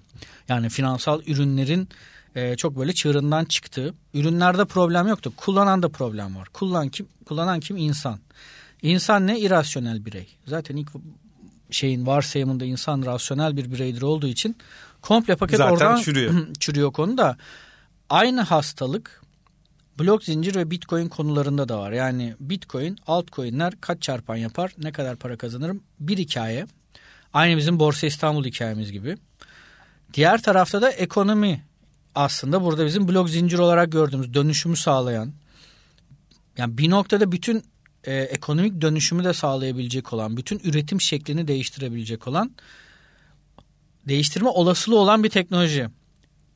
Yani 0.49 0.69
finansal 0.69 1.23
ürünlerin 1.27 1.89
e, 2.35 2.57
çok 2.57 2.79
böyle 2.79 2.93
çığırından 2.93 3.45
çıktığı. 3.45 3.95
Ürünlerde 4.15 4.65
problem 4.65 5.09
yoktu. 5.09 5.33
Kullanan 5.37 5.83
da 5.83 5.89
problem 5.89 6.37
var. 6.37 6.49
Kullanan 6.53 6.89
kim? 6.89 7.09
Kullanan 7.25 7.61
kim? 7.61 7.77
İnsan. 7.77 8.19
İnsan 8.83 9.27
ne? 9.27 9.41
İrasyonel 9.41 10.05
birey. 10.05 10.29
Zaten 10.47 10.77
ilk 10.77 10.89
şeyin 11.71 12.07
varsayımında 12.07 12.65
insan 12.65 13.03
rasyonel 13.07 13.57
bir 13.57 13.73
bireydir 13.73 14.03
olduğu 14.03 14.27
için 14.27 14.57
komple 15.07 15.37
paket 15.37 15.57
Zaten 15.57 15.73
oradan 15.73 15.97
çürüyor. 15.97 16.47
çürüyor 16.61 16.93
konu 16.93 17.19
da 17.19 17.37
aynı 18.11 18.41
hastalık 18.41 19.23
blok 19.99 20.25
zincir 20.25 20.55
ve 20.55 20.71
bitcoin 20.71 21.09
konularında 21.09 21.69
da 21.69 21.79
var. 21.79 21.93
Yani 21.93 22.35
bitcoin 22.41 22.99
altcoin'ler 23.07 23.75
kaç 23.81 24.03
çarpan 24.03 24.37
yapar 24.37 24.73
ne 24.79 24.93
kadar 24.93 25.17
para 25.17 25.37
kazanırım 25.37 25.83
bir 26.01 26.19
hikaye. 26.19 26.67
Aynı 27.33 27.57
bizim 27.57 27.81
Borsa 27.81 28.07
İstanbul 28.07 28.45
hikayemiz 28.45 28.93
gibi. 28.93 29.17
Diğer 30.15 30.43
tarafta 30.43 30.83
da 30.83 30.91
ekonomi 30.91 31.65
aslında 32.15 32.63
burada 32.63 32.87
bizim 32.87 33.09
blok 33.09 33.31
zincir 33.31 33.59
olarak 33.59 33.93
gördüğümüz 33.93 34.35
dönüşümü 34.35 34.77
sağlayan 34.77 35.33
yani 36.59 36.79
bir 36.79 36.91
noktada 36.91 37.33
bütün 37.33 37.63
e, 38.05 38.15
ekonomik 38.15 38.81
dönüşümü 38.81 39.25
de 39.25 39.33
sağlayabilecek 39.33 40.13
olan, 40.13 40.37
bütün 40.37 40.61
üretim 40.65 41.01
şeklini 41.01 41.49
değiştirebilecek 41.49 42.29
olan, 42.29 42.51
değiştirme 44.09 44.49
olasılığı 44.49 44.99
olan 44.99 45.25
bir 45.25 45.31
teknoloji. 45.31 45.89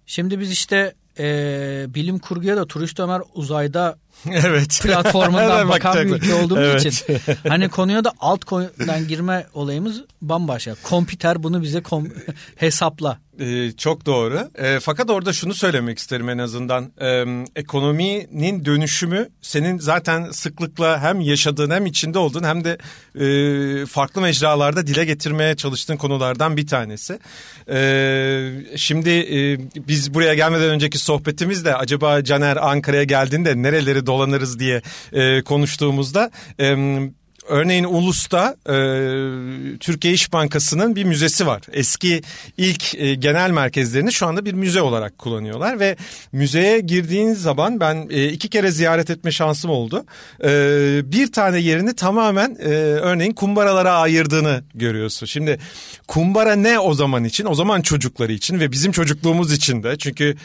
Şimdi 0.07 0.41
biz 0.41 0.51
işte 0.51 0.95
e, 1.19 1.87
bilim 1.89 2.19
kurguya 2.19 2.57
da 2.57 2.67
Turist 2.67 3.01
Ömer 3.01 3.23
uzayda 3.35 3.99
evet. 4.31 4.81
platformundan 4.83 5.69
bakan 5.69 5.97
bir 5.97 6.11
ülke 6.11 6.35
olduğumuz 6.35 6.65
Evet. 6.65 6.87
için 6.87 7.17
hani 7.49 7.69
konuya 7.69 8.05
da 8.05 8.13
altcoin'den 8.21 9.09
girme 9.09 9.47
olayımız 9.55 10.03
bambaşka. 10.23 10.75
Kompüter 10.83 11.43
bunu 11.43 11.63
bize 11.63 11.79
kom- 11.79 12.13
hesapla. 12.57 13.19
Ee, 13.41 13.73
çok 13.73 14.07
doğru. 14.07 14.51
Ee, 14.59 14.79
fakat 14.83 15.11
orada 15.11 15.33
şunu 15.33 15.55
söylemek 15.55 15.99
isterim 15.99 16.29
en 16.29 16.39
azından. 16.39 16.93
Ee, 17.01 17.25
ekonominin 17.57 18.65
dönüşümü 18.65 19.29
senin 19.43 19.79
zaten 19.79 20.31
sıklıkla 20.31 21.03
hem 21.03 21.21
yaşadığın 21.21 21.71
hem 21.71 21.87
içinde 21.87 22.19
olduğun 22.19 22.45
hem 22.45 22.65
de 22.65 22.79
e, 23.21 23.87
farklı 23.87 24.21
mecralarda 24.21 24.87
dile 24.87 25.05
getirmeye 25.05 25.57
çalıştığın 25.57 25.97
konulardan 25.97 26.57
bir 26.57 26.67
tanesi. 26.67 27.19
Ee, 27.71 28.51
şimdi 28.77 29.11
e, 29.11 29.59
biz 29.89 30.15
buraya 30.15 30.35
gelmeden 30.35 30.71
önceki 30.71 30.99
sohbetimizde 30.99 31.77
acaba 31.77 32.25
Caner 32.25 32.57
Ankara'ya 32.57 33.05
geldiğinde 33.05 33.63
nereleri 33.63 34.07
dolanırız 34.11 34.59
diye 34.59 34.83
e, 35.13 35.43
konuştuğumuzda... 35.43 36.31
E, 36.61 36.77
Örneğin 37.49 37.85
Ulus'ta 37.85 38.57
e, 38.67 38.75
Türkiye 39.79 40.15
İş 40.15 40.33
Bankası'nın 40.33 40.97
bir 40.97 41.05
müzesi 41.05 41.47
var. 41.47 41.63
Eski 41.73 42.23
ilk 42.57 42.95
e, 42.95 43.15
genel 43.15 43.51
merkezlerini 43.51 44.13
şu 44.13 44.27
anda 44.27 44.45
bir 44.45 44.53
müze 44.53 44.83
olarak 44.83 45.19
kullanıyorlar 45.19 45.81
ve 45.81 45.97
müzeye 46.33 46.81
girdiğin 46.81 47.35
zaman 47.35 47.81
ben 47.81 48.07
e, 48.11 48.29
iki 48.29 48.49
kere 48.49 48.71
ziyaret 48.71 49.11
etme 49.11 49.33
şansım 49.33 49.71
oldu. 49.71 50.05
E, 50.45 50.51
bir 51.05 51.33
tane 51.33 51.59
yerini 51.59 51.95
tamamen 51.95 52.57
e, 52.61 52.69
örneğin 52.69 53.33
kumbaralara 53.33 53.93
ayırdığını 53.93 54.63
görüyorsun. 54.75 55.27
Şimdi 55.27 55.59
kumbara 56.09 56.55
ne 56.55 56.79
o 56.79 56.95
zaman 56.95 57.25
için? 57.25 57.47
O 57.47 57.55
zaman 57.55 57.83
çocukları 57.83 58.33
için 58.33 58.61
ve 58.61 58.73
bizim 58.73 58.93
çocukluğumuz 58.93 59.53
için 59.53 59.83
de 59.83 59.99
çünkü 59.99 60.37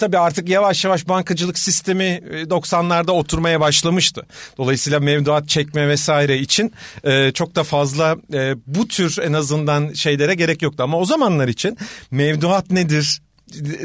Tabii 0.00 0.18
artık 0.18 0.48
yavaş 0.48 0.84
yavaş 0.84 1.08
bankacılık 1.08 1.58
sistemi 1.58 2.04
e, 2.04 2.42
90'larda 2.42 3.10
oturmaya 3.10 3.60
başlamıştı. 3.60 4.26
Dolayısıyla 4.58 5.00
mevduat 5.00 5.48
çekme 5.48 5.88
vesaire 5.88 6.38
için 6.38 6.72
e, 7.04 7.32
çok 7.32 7.54
da 7.54 7.64
fazla 7.64 8.16
e, 8.32 8.54
bu 8.66 8.88
tür 8.88 9.18
en 9.22 9.32
azından 9.32 9.92
şeylere 9.92 10.34
gerek 10.34 10.62
yoktu. 10.62 10.82
Ama 10.82 10.98
o 10.98 11.04
zamanlar 11.04 11.48
için 11.48 11.78
mevduat 12.10 12.70
nedir? 12.70 13.22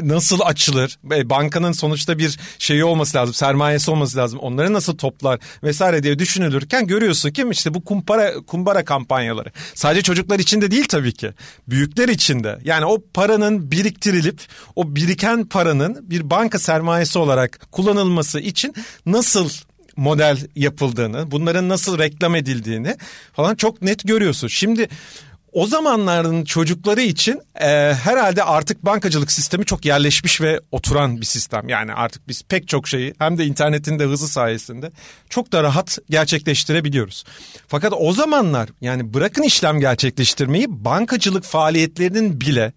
Nasıl 0.02 0.40
açılır? 0.40 0.98
Bankanın 1.04 1.72
sonuçta 1.72 2.18
bir 2.18 2.38
şeyi 2.58 2.84
olması 2.84 3.16
lazım, 3.16 3.34
sermayesi 3.34 3.90
olması 3.90 4.16
lazım. 4.18 4.38
Onları 4.38 4.72
nasıl 4.72 4.98
toplar 4.98 5.40
vesaire 5.62 6.02
diye 6.02 6.18
düşünülürken 6.18 6.86
görüyorsun 6.86 7.30
ki 7.30 7.46
işte 7.50 7.74
bu 7.74 7.84
kumbara 7.84 8.34
kumbara 8.46 8.84
kampanyaları. 8.84 9.50
Sadece 9.74 10.02
çocuklar 10.02 10.38
için 10.38 10.60
de 10.60 10.70
değil 10.70 10.86
tabii 10.88 11.12
ki. 11.12 11.30
Büyükler 11.68 12.08
için 12.08 12.44
de. 12.44 12.58
Yani 12.64 12.84
o 12.84 12.98
paranın 13.14 13.70
biriktirilip 13.70 14.40
o 14.76 14.96
biriken 14.96 15.44
paranın 15.44 16.10
bir 16.10 16.30
banka 16.30 16.58
sermayesi 16.58 17.18
olarak 17.18 17.66
kullanılması 17.72 18.40
için 18.40 18.74
nasıl 19.06 19.50
model 19.96 20.38
yapıldığını, 20.56 21.30
bunların 21.30 21.68
nasıl 21.68 21.98
reklam 21.98 22.34
edildiğini 22.34 22.96
falan 23.32 23.54
çok 23.54 23.82
net 23.82 24.08
görüyorsun. 24.08 24.48
Şimdi 24.48 24.88
o 25.56 25.66
zamanların 25.66 26.44
çocukları 26.44 27.00
için 27.00 27.42
e, 27.60 27.94
herhalde 27.94 28.42
artık 28.44 28.84
bankacılık 28.84 29.32
sistemi 29.32 29.64
çok 29.64 29.84
yerleşmiş 29.84 30.40
ve 30.40 30.60
oturan 30.72 31.20
bir 31.20 31.26
sistem. 31.26 31.68
Yani 31.68 31.92
artık 31.92 32.28
biz 32.28 32.42
pek 32.42 32.68
çok 32.68 32.88
şeyi 32.88 33.14
hem 33.18 33.38
de 33.38 33.44
internetin 33.44 33.98
de 33.98 34.04
hızı 34.04 34.28
sayesinde 34.28 34.90
çok 35.30 35.52
da 35.52 35.62
rahat 35.62 35.98
gerçekleştirebiliyoruz. 36.10 37.24
Fakat 37.68 37.92
o 37.98 38.12
zamanlar 38.12 38.68
yani 38.80 39.14
bırakın 39.14 39.42
işlem 39.42 39.80
gerçekleştirmeyi 39.80 40.66
bankacılık 40.68 41.44
faaliyetlerinin 41.44 42.40
bile 42.40 42.72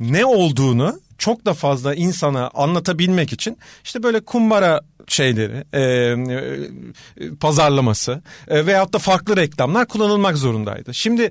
ne 0.00 0.24
olduğunu 0.24 1.00
çok 1.18 1.44
da 1.44 1.54
fazla 1.54 1.94
insana 1.94 2.50
anlatabilmek 2.54 3.32
için 3.32 3.58
işte 3.84 4.02
böyle 4.02 4.20
kumbara 4.20 4.80
şeyleri 5.06 5.64
e, 5.72 5.80
e, 5.80 7.34
pazarlaması 7.40 8.22
e, 8.48 8.66
veyahut 8.66 8.92
da 8.92 8.98
farklı 8.98 9.36
reklamlar 9.36 9.86
kullanılmak 9.86 10.36
zorundaydı. 10.36 10.94
Şimdi 10.94 11.30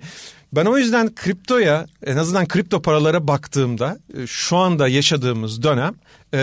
ben 0.55 0.65
o 0.65 0.77
yüzden 0.77 1.15
kriptoya 1.15 1.85
en 2.05 2.17
azından 2.17 2.47
kripto 2.47 2.81
paralara 2.81 3.27
baktığımda 3.27 3.97
e, 4.17 4.27
şu 4.27 4.57
anda 4.57 4.87
yaşadığımız 4.87 5.63
dönem 5.63 5.95
e, 6.33 6.37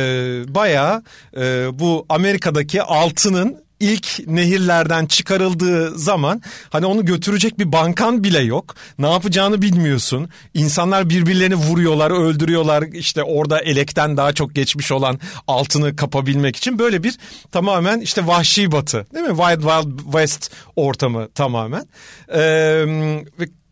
bayağı 0.49 1.03
e, 1.37 1.69
bu 1.79 2.07
Amerika'daki 2.09 2.83
altının 2.83 3.63
ilk 3.83 4.27
nehirlerden 4.27 5.07
çıkarıldığı 5.07 5.99
zaman 5.99 6.43
hani 6.71 6.87
onu 6.87 7.05
götürecek 7.05 7.59
bir 7.59 7.73
bankan 7.73 8.25
bile 8.25 8.41
yok. 8.41 8.75
Ne 8.99 9.11
yapacağını 9.11 9.63
bilmiyorsun. 9.63 10.29
İnsanlar 10.55 11.09
birbirlerini 11.09 11.55
vuruyorlar, 11.55 12.11
öldürüyorlar. 12.11 12.83
İşte 12.83 13.23
orada 13.23 13.61
elekten 13.61 14.17
daha 14.17 14.33
çok 14.33 14.55
geçmiş 14.55 14.93
olan 14.93 15.21
altını 15.47 15.97
kapabilmek 15.97 16.57
için 16.57 16.79
böyle 16.79 17.03
bir 17.03 17.19
tamamen 17.53 18.01
işte 18.01 18.27
vahşi 18.27 18.73
batı 18.73 19.07
değil 19.15 19.27
mi? 19.27 19.37
Wild 19.37 19.61
Wild 19.61 19.99
West 19.99 20.51
ortamı 20.77 21.29
tamamen. 21.29 21.87
Ee, 22.35 22.85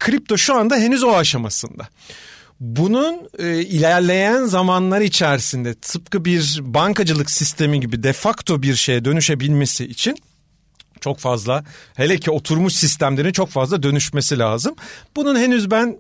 kripto 0.01 0.37
şu 0.37 0.55
anda 0.55 0.77
henüz 0.77 1.03
o 1.03 1.17
aşamasında. 1.17 1.89
Bunun 2.61 3.29
e, 3.39 3.63
ilerleyen 3.63 4.45
zamanlar 4.45 5.01
içerisinde 5.01 5.75
tıpkı 5.75 6.25
bir 6.25 6.59
bankacılık 6.61 7.31
sistemi 7.31 7.81
gibi 7.81 8.03
de 8.03 8.13
facto 8.13 8.63
bir 8.63 8.75
şeye 8.75 9.05
dönüşebilmesi 9.05 9.85
için 9.85 10.17
çok 11.01 11.19
fazla 11.19 11.65
hele 11.95 12.19
ki 12.19 12.31
oturmuş 12.31 12.75
sistemlerin 12.75 13.33
çok 13.33 13.51
fazla 13.51 13.83
dönüşmesi 13.83 14.39
lazım. 14.39 14.75
Bunun 15.17 15.39
henüz 15.39 15.71
ben 15.71 15.99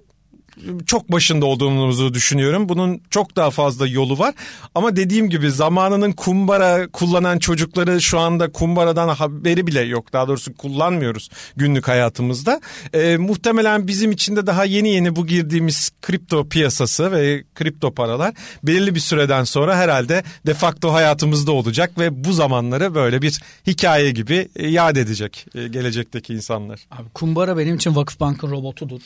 çok 0.87 1.13
başında 1.13 1.47
olduğumuzu 1.47 2.15
düşünüyorum. 2.15 2.69
Bunun 2.69 3.01
çok 3.11 3.37
daha 3.37 3.51
fazla 3.51 3.87
yolu 3.87 4.19
var. 4.19 4.35
Ama 4.75 4.97
dediğim 4.97 5.31
gibi 5.31 5.51
zamanının 5.51 6.13
kumbara 6.13 6.89
kullanan 6.89 7.39
çocukları 7.39 8.01
şu 8.01 8.19
anda 8.19 8.53
kumbaradan 8.53 9.09
haberi 9.09 9.67
bile 9.67 9.81
yok. 9.81 10.13
Daha 10.13 10.29
doğrusu 10.29 10.55
kullanmıyoruz 10.55 11.31
günlük 11.57 11.89
hayatımızda. 11.89 12.61
Ee, 12.95 13.17
muhtemelen 13.17 13.87
bizim 13.87 14.13
için 14.13 14.37
de 14.37 14.47
daha 14.47 14.65
yeni 14.65 14.89
yeni 14.89 15.17
bu 15.17 15.27
girdiğimiz 15.27 15.91
kripto 16.03 16.49
piyasası 16.49 17.13
ve 17.13 17.45
kripto 17.55 17.95
paralar 17.95 18.35
belirli 18.63 18.95
bir 18.95 19.01
süreden 19.01 19.45
sonra 19.45 19.77
herhalde 19.77 20.23
de 20.47 20.55
facto 20.55 20.93
hayatımızda 20.93 21.53
olacak 21.53 21.99
ve 21.99 22.25
bu 22.25 22.33
zamanları 22.33 22.95
böyle 22.95 23.23
bir 23.23 23.41
hikaye 23.67 24.11
gibi 24.11 24.49
e, 24.57 24.69
yad 24.69 24.97
edecek 24.97 25.47
e, 25.55 25.69
gelecekteki 25.69 26.35
insanlar. 26.35 26.81
Abi 26.91 27.09
kumbara 27.15 27.59
benim 27.59 27.77
için 27.77 27.97
Vakıfbank'ın 27.97 28.51
robotudur. 28.51 29.01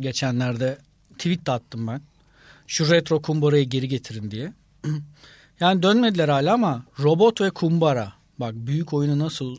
Geçenlerde 0.00 0.78
tweet 1.18 1.46
de 1.46 1.52
attım 1.52 1.86
ben. 1.86 2.00
Şu 2.66 2.90
retro 2.90 3.22
kumbarayı 3.22 3.64
geri 3.64 3.88
getirin 3.88 4.30
diye. 4.30 4.52
Yani 5.60 5.82
dönmediler 5.82 6.28
hala 6.28 6.54
ama 6.54 6.82
robot 7.00 7.40
ve 7.40 7.50
kumbara. 7.50 8.12
Bak 8.38 8.54
büyük 8.54 8.92
oyunu 8.92 9.18
nasıl 9.18 9.56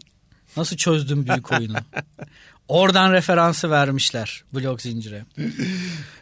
nasıl 0.57 0.77
çözdüm 0.77 1.27
büyük 1.27 1.51
oyunu. 1.51 1.73
Oradan 2.67 3.13
referansı 3.13 3.71
vermişler 3.71 4.43
blok 4.53 4.81
zincire. 4.81 5.25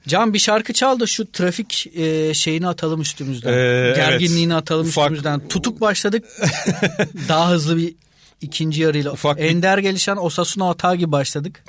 Can 0.08 0.34
bir 0.34 0.40
şarkı 0.40 0.74
çal 0.74 1.00
da 1.00 1.08
şu 1.08 1.32
trafik 1.32 1.88
e, 1.96 2.34
şeyini 2.34 2.68
atalım 2.68 3.02
üstümüzden. 3.02 3.54
Ee, 3.54 3.56
evet. 3.56 3.96
Gerginliğini 3.96 4.56
atalım 4.56 4.88
Ufak- 4.88 5.04
üstümüzden. 5.04 5.48
Tutuk 5.48 5.82
başladık. 5.82 6.26
Daha 7.28 7.52
hızlı 7.52 7.78
bir 7.78 7.96
ikinci 8.46 8.82
yarıyla. 8.82 9.12
Ufak 9.12 9.38
bir- 9.38 9.44
Ender 9.44 9.78
gelişen 9.78 10.18
Osasuna 10.18 10.70
atağı 10.70 10.96
gibi 10.96 11.12
başladık. 11.12 11.64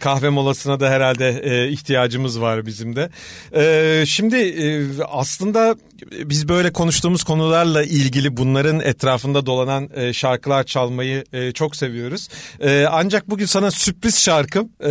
Kahve 0.00 0.28
molasına 0.28 0.80
da 0.80 0.90
herhalde 0.90 1.28
e, 1.44 1.68
ihtiyacımız 1.68 2.40
var 2.40 2.66
bizim 2.66 2.96
de. 2.96 3.10
E, 3.56 4.06
şimdi 4.06 4.36
e, 4.36 4.86
aslında 5.12 5.76
biz 6.24 6.48
böyle 6.48 6.72
konuştuğumuz 6.72 7.24
konularla 7.24 7.82
ilgili 7.84 8.36
bunların 8.36 8.80
etrafında 8.80 9.46
dolanan 9.46 9.88
e, 9.94 10.12
şarkılar 10.12 10.64
çalmayı 10.64 11.24
e, 11.32 11.52
çok 11.52 11.76
seviyoruz. 11.76 12.28
E, 12.60 12.86
ancak 12.90 13.30
bugün 13.30 13.46
sana 13.46 13.70
sürpriz 13.70 14.18
şarkım 14.18 14.68
e, 14.84 14.88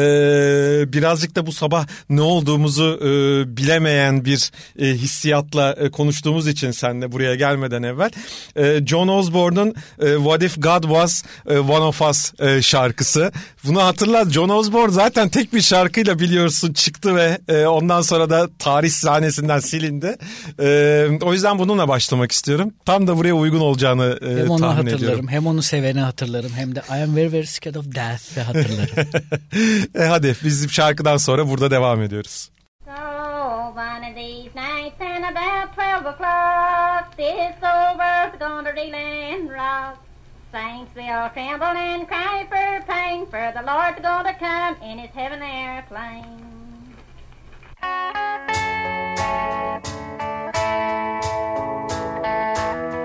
birazcık 0.93 1.36
da 1.36 1.45
bu 1.45 1.51
sabah 1.51 1.88
ne 2.10 2.22
olduğumuzu 2.22 3.00
e, 3.01 3.07
bilemeyen 3.57 4.25
bir 4.25 4.51
e, 4.79 4.86
hissiyatla 4.86 5.74
e, 5.74 5.89
konuştuğumuz 5.91 6.48
için 6.48 6.72
seninle 6.72 7.12
buraya 7.12 7.36
gelmeden 7.36 7.83
evvel 7.83 8.10
e, 8.55 8.86
John 8.86 9.07
Osborne'un 9.07 9.75
e, 10.01 10.15
What 10.15 10.43
If 10.43 10.55
God 10.62 10.83
Was 10.94 11.24
e, 11.50 11.60
One 11.60 11.86
of 11.86 12.02
Us 12.02 12.34
e, 12.40 12.62
şarkısı. 12.62 13.32
Bunu 13.64 13.84
hatırla 13.84 14.30
John 14.30 14.50
Osborne 14.50 14.92
zaten 14.92 15.30
tek 15.30 15.54
bir 15.54 15.62
şarkıyla 15.62 16.20
biliyorsun 16.20 16.74
çıktı 16.74 17.16
ve 17.16 17.38
e, 17.48 17.66
ondan 17.66 18.02
sonra 18.02 18.30
da 18.30 18.50
tarih 18.60 18.90
sahnesinden 18.90 19.60
silindi. 19.60 20.16
E, 20.60 21.08
o 21.22 21.34
yüzden 21.34 21.60
bununla 21.60 21.88
başlamak 21.88 22.32
istiyorum. 22.32 22.74
Tam 22.86 23.08
da 23.08 23.18
buraya 23.18 23.34
uygun 23.34 23.60
olacağını 23.60 24.20
e, 24.22 24.42
hem 24.42 24.50
onu 24.50 24.60
tahmin 24.60 24.76
hatırlarım, 24.76 25.04
ediyorum. 25.04 25.28
Hem 25.28 25.48
onu 25.48 25.62
seveni 25.62 26.00
hatırlarım 26.00 26.52
hem 26.56 26.76
de 26.76 26.82
I 26.90 27.04
am 27.04 27.16
very 27.16 27.32
very 27.32 27.46
scared 27.46 27.76
of 27.76 27.86
death 27.96 28.38
hatırlarım. 28.38 29.10
e, 29.96 30.04
hadi 30.04 30.36
biz 30.44 30.72
şarkıdan 30.72 31.18
sonra 31.18 31.50
burada 31.50 31.72
devam 31.72 32.02
ediyoruz. 32.02 32.50
So 32.86 32.92
one 33.76 34.10
of 34.10 34.16
these 34.16 34.52
nights 34.56 35.02
and 35.02 35.24
about 35.24 35.74
twelve 35.74 36.06
o'clock, 36.06 37.18
this 37.18 37.56
old 37.64 37.98
world's 37.98 38.38
gonna 38.40 38.74
reel 38.76 38.96
and 38.96 39.50
rock. 39.50 40.12
Saints 40.53 40.91
they'll 40.93 41.29
tremble 41.29 41.65
and 41.65 42.07
cry 42.07 42.45
for 42.48 42.86
pain, 42.86 43.25
for 43.25 43.51
the 43.55 43.63
Lord's 43.63 44.00
gonna 44.01 44.36
come 44.36 44.75
in 44.83 45.00
his 45.00 45.10
heaven 45.10 45.41
airplane. 45.41 46.93
If 52.25 53.02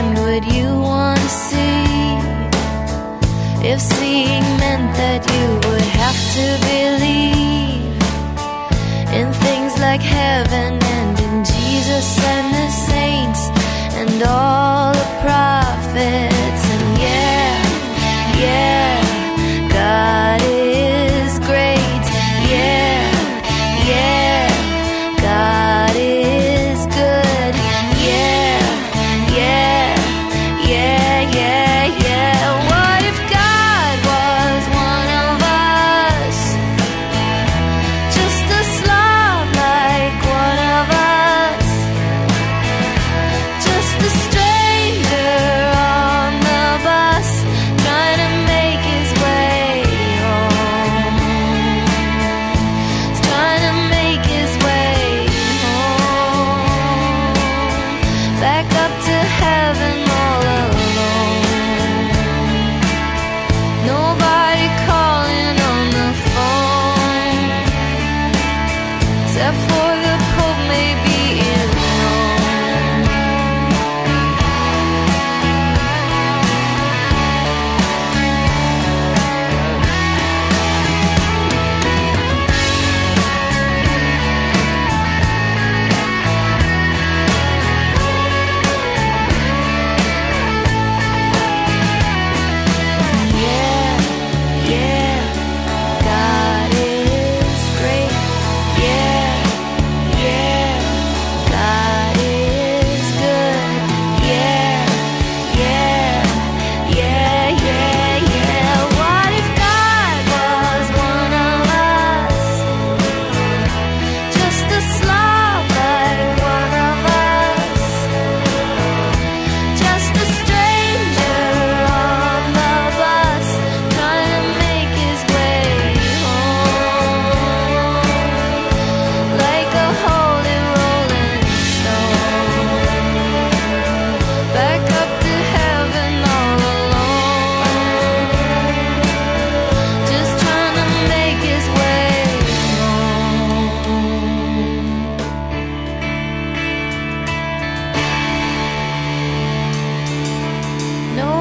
and 0.00 0.18
would 0.24 0.44
you 0.56 0.68
want 0.90 1.20
to 1.20 1.28
see? 1.28 1.84
If 3.70 3.78
seeing 3.80 4.46
meant 4.62 4.88
that 5.02 5.20
you 5.34 5.46
would 5.64 5.88
have 6.00 6.18
to 6.36 6.46
believe 6.72 8.00
in 9.18 9.26
things 9.46 9.72
like 9.86 10.00
heaven 10.00 10.72
and 10.96 11.14
in 11.26 11.36
Jesus 11.44 12.08
and 12.34 12.46
the 12.58 12.68
saints 12.88 13.42
and 14.00 14.22
all 14.22 14.92
the 15.00 15.08
prophets 15.24 16.62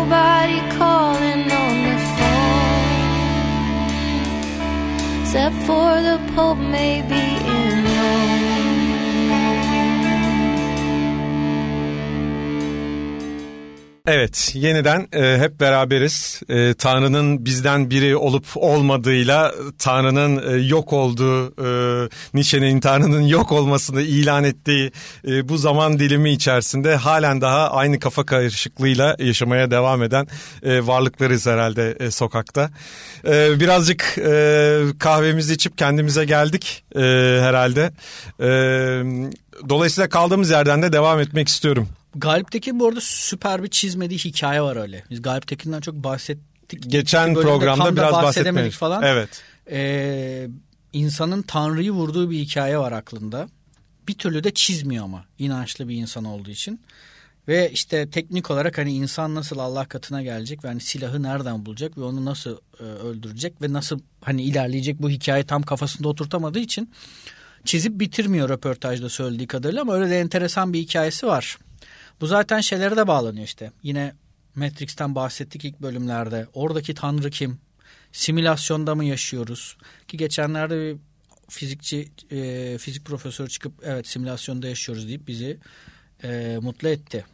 nobody 0.10 0.60
calling 0.76 1.52
on 1.52 1.76
the 1.88 1.98
phone. 2.17 2.41
Except 5.22 5.56
for 5.67 6.02
the 6.02 6.17
Pope, 6.36 6.58
maybe 6.58 7.22
in 7.56 7.68
Evet, 14.12 14.52
yeniden 14.56 15.08
e, 15.13 15.38
hep 15.38 15.60
beraberiz. 15.60 16.41
E, 16.50 16.74
Tanrı'nın 16.74 17.45
bizden 17.45 17.89
biri 17.89 18.15
olup 18.15 18.45
olmadığıyla 18.56 19.54
Tanrı'nın 19.80 20.54
e, 20.54 20.67
yok 20.67 20.93
olduğu, 20.93 21.48
e, 21.48 22.10
Nietzsche'nin 22.34 22.80
Tanrı'nın 22.80 23.22
yok 23.22 23.52
olmasını 23.52 24.02
ilan 24.02 24.43
ettiği 24.43 24.91
e, 25.28 25.50
bu 25.50 25.58
zaman 25.58 26.00
dilimi 26.00 26.32
içerisinde 26.32 26.95
halen 26.95 27.41
daha 27.41 27.72
aynı 27.72 28.00
kafa 28.00 28.26
karışıklığıyla 28.26 29.15
yaşamaya 29.19 29.72
devam 29.72 30.04
eden 30.04 30.28
e, 30.63 30.88
varlıklarız 30.88 31.45
herhalde 31.45 31.98
e, 32.00 32.12
sokakta. 32.12 32.69
E, 33.28 33.60
birazcık 33.60 34.17
e, 34.17 34.80
kahvemizi 35.00 35.54
içip 35.54 35.78
kendimize 35.78 36.26
geldik 36.26 36.84
e, 36.95 37.00
herhalde. 37.41 37.91
E, 38.39 38.50
dolayısıyla 39.69 40.10
kaldığımız 40.10 40.50
yerden 40.50 40.82
de 40.82 40.93
devam 40.93 41.19
etmek 41.19 41.48
istiyorum. 41.48 41.89
Galip 42.15 42.52
Tekin 42.52 42.80
bu 42.80 42.88
arada 42.88 43.00
süper 43.02 43.63
bir 43.63 43.67
çizmediği 43.67 44.19
hikaye 44.19 44.62
var 44.62 44.76
öyle. 44.76 45.04
Biz 45.10 45.22
Galip 45.22 45.48
Tekin'den 45.48 45.82
çok 45.82 45.95
bahsettik. 45.95 46.91
Geçen 46.91 47.36
Bölümde 47.36 47.52
programda 47.52 47.95
biraz 47.95 48.13
bahsedemedik 48.13 48.74
falan. 48.74 49.04
Evet. 49.04 49.43
Ee, 49.72 50.48
insanın 50.93 51.41
Tanrı'yı 51.41 51.91
vurduğu 51.91 52.32
bir 52.32 52.39
hikaye 52.39 52.78
var 52.78 52.91
aklında. 52.91 53.50
Bir 54.08 54.13
türlü 54.13 54.43
de 54.43 54.54
çizmiyor 54.54 55.04
ama 55.04 55.26
inançlı 55.38 55.88
bir 55.88 55.95
insan 55.95 56.26
olduğu 56.26 56.50
için. 56.50 56.82
Ve 57.48 57.72
işte 57.72 58.10
teknik 58.10 58.52
olarak 58.52 58.78
hani 58.78 58.93
insan 58.93 59.36
nasıl 59.36 59.60
Allah 59.60 59.86
katına 59.86 60.22
gelecek 60.22 60.63
ve 60.63 60.67
hani 60.67 60.80
silahı 60.80 61.24
nereden 61.24 61.65
bulacak 61.65 61.98
ve 61.98 62.04
onu 62.04 62.26
nasıl 62.26 62.58
e, 62.80 62.84
öldürecek 62.84 63.62
ve 63.62 63.74
nasıl 63.74 64.00
hani 64.22 64.43
ilerleyecek 64.43 65.02
bu 65.02 65.10
hikaye 65.10 65.43
tam 65.43 65.62
kafasında 65.62 66.08
oturtamadığı 66.08 66.60
için 66.60 66.91
çizip 67.65 68.00
bitirmiyor 68.00 68.50
röportajda 68.50 69.10
söylediği 69.10 69.48
kadarıyla 69.48 69.82
ama 69.82 69.93
öyle 69.93 70.10
de 70.10 70.19
enteresan 70.19 70.74
bir 70.74 70.80
hikayesi 70.80 71.28
var. 71.28 71.58
Bu 72.21 72.27
zaten 72.27 72.62
şeylere 72.62 72.97
de 72.97 73.08
bağlanıyor 73.08 73.45
işte. 73.45 73.71
Yine 73.84 74.13
Matrix'ten 74.55 75.15
bahsettik 75.15 75.65
ilk 75.65 75.82
bölümlerde. 75.82 76.47
Oradaki 76.53 76.93
tanrı 76.93 77.29
kim? 77.29 77.60
Simülasyonda 78.12 78.95
mı 78.95 79.05
yaşıyoruz? 79.05 79.77
Ki 80.08 80.17
geçenlerde 80.17 80.75
bir 80.75 80.97
fizikçi, 81.49 82.10
e, 82.32 82.77
fizik 82.77 83.05
profesörü 83.05 83.49
çıkıp 83.49 83.73
evet 83.84 84.08
simülasyonda 84.08 84.67
yaşıyoruz 84.67 85.08
deyip 85.08 85.27
bizi 85.27 85.58
e, 86.23 86.58
mutlu 86.62 86.88
etti. 86.88 87.25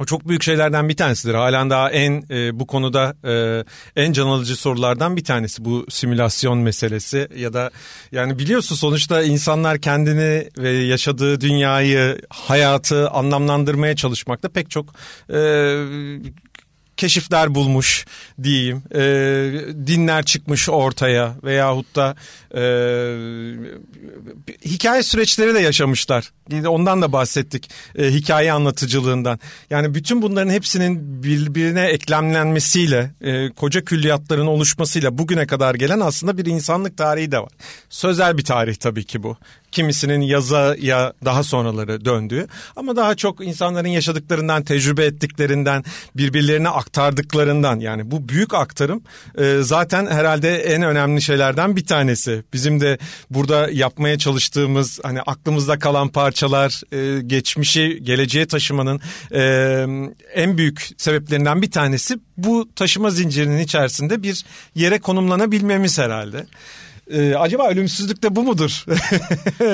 O 0.00 0.04
çok 0.04 0.28
büyük 0.28 0.42
şeylerden 0.42 0.88
bir 0.88 0.96
tanesidir. 0.96 1.34
Halen 1.34 1.70
daha 1.70 1.90
en 1.90 2.24
e, 2.30 2.60
bu 2.60 2.66
konuda 2.66 3.14
e, 3.24 3.64
en 3.96 4.12
can 4.12 4.26
alıcı 4.26 4.56
sorulardan 4.56 5.16
bir 5.16 5.24
tanesi 5.24 5.64
bu 5.64 5.86
simülasyon 5.90 6.58
meselesi 6.58 7.28
ya 7.36 7.52
da 7.52 7.70
yani 8.12 8.38
biliyorsun 8.38 8.76
sonuçta 8.76 9.22
insanlar 9.22 9.78
kendini 9.78 10.48
ve 10.58 10.70
yaşadığı 10.70 11.40
dünyayı, 11.40 12.20
hayatı 12.30 13.10
anlamlandırmaya 13.10 13.96
çalışmakta 13.96 14.48
pek 14.48 14.70
çok 14.70 14.94
e, 15.32 15.38
keşifler 16.96 17.54
bulmuş 17.54 18.06
diyeyim. 18.42 18.82
E, 18.94 19.00
dinler 19.86 20.24
çıkmış 20.24 20.68
ortaya 20.68 21.34
veyahut 21.44 21.96
da 21.96 22.16
e, 22.56 22.62
hikaye 24.64 25.02
süreçleri 25.02 25.54
de 25.54 25.58
yaşamışlar. 25.58 26.30
Ondan 26.66 27.02
da 27.02 27.12
bahsettik. 27.12 27.70
E, 27.98 28.10
hikaye 28.10 28.52
anlatıcılığından. 28.52 29.38
Yani 29.70 29.94
bütün 29.94 30.22
bunların 30.22 30.50
hepsinin 30.50 31.22
birbirine 31.22 31.86
eklemlenmesiyle, 31.86 33.14
e, 33.20 33.50
koca 33.50 33.84
külliyatların 33.84 34.46
oluşmasıyla 34.46 35.18
bugüne 35.18 35.46
kadar 35.46 35.74
gelen 35.74 36.00
aslında 36.00 36.38
bir 36.38 36.46
insanlık 36.46 36.98
tarihi 36.98 37.32
de 37.32 37.38
var. 37.38 37.52
Sözel 37.90 38.38
bir 38.38 38.44
tarih 38.44 38.74
tabii 38.74 39.04
ki 39.04 39.22
bu. 39.22 39.36
Kimisinin 39.72 40.20
yazıya 40.20 41.12
daha 41.24 41.42
sonraları 41.42 42.04
döndüğü 42.04 42.46
ama 42.76 42.96
daha 42.96 43.14
çok 43.14 43.46
insanların 43.46 43.88
yaşadıklarından, 43.88 44.64
tecrübe 44.64 45.04
ettiklerinden, 45.04 45.84
birbirlerine 46.16 46.68
aktardıklarından 46.84 47.80
yani 47.80 48.10
bu 48.10 48.28
büyük 48.28 48.54
aktarım 48.54 49.02
e, 49.38 49.58
zaten 49.60 50.06
herhalde 50.06 50.56
en 50.56 50.82
önemli 50.82 51.22
şeylerden 51.22 51.76
bir 51.76 51.86
tanesi. 51.86 52.44
Bizim 52.52 52.80
de 52.80 52.98
burada 53.30 53.70
yapmaya 53.70 54.18
çalıştığımız 54.18 55.00
hani 55.02 55.22
aklımızda 55.22 55.78
kalan 55.78 56.08
parçalar, 56.08 56.82
e, 56.92 57.20
geçmişi 57.20 58.00
geleceğe 58.02 58.46
taşımanın 58.46 59.00
e, 59.32 59.42
en 60.34 60.58
büyük 60.58 60.90
sebeplerinden 60.96 61.62
bir 61.62 61.70
tanesi 61.70 62.18
bu 62.36 62.68
taşıma 62.76 63.10
zincirinin 63.10 63.58
içerisinde 63.58 64.22
bir 64.22 64.44
yere 64.74 64.98
konumlanabilmemiz 64.98 65.98
herhalde. 65.98 66.46
Ee, 67.10 67.34
acaba 67.34 67.68
ölümsüzlük 67.68 68.22
de 68.22 68.36
bu 68.36 68.42
mudur 68.42 68.84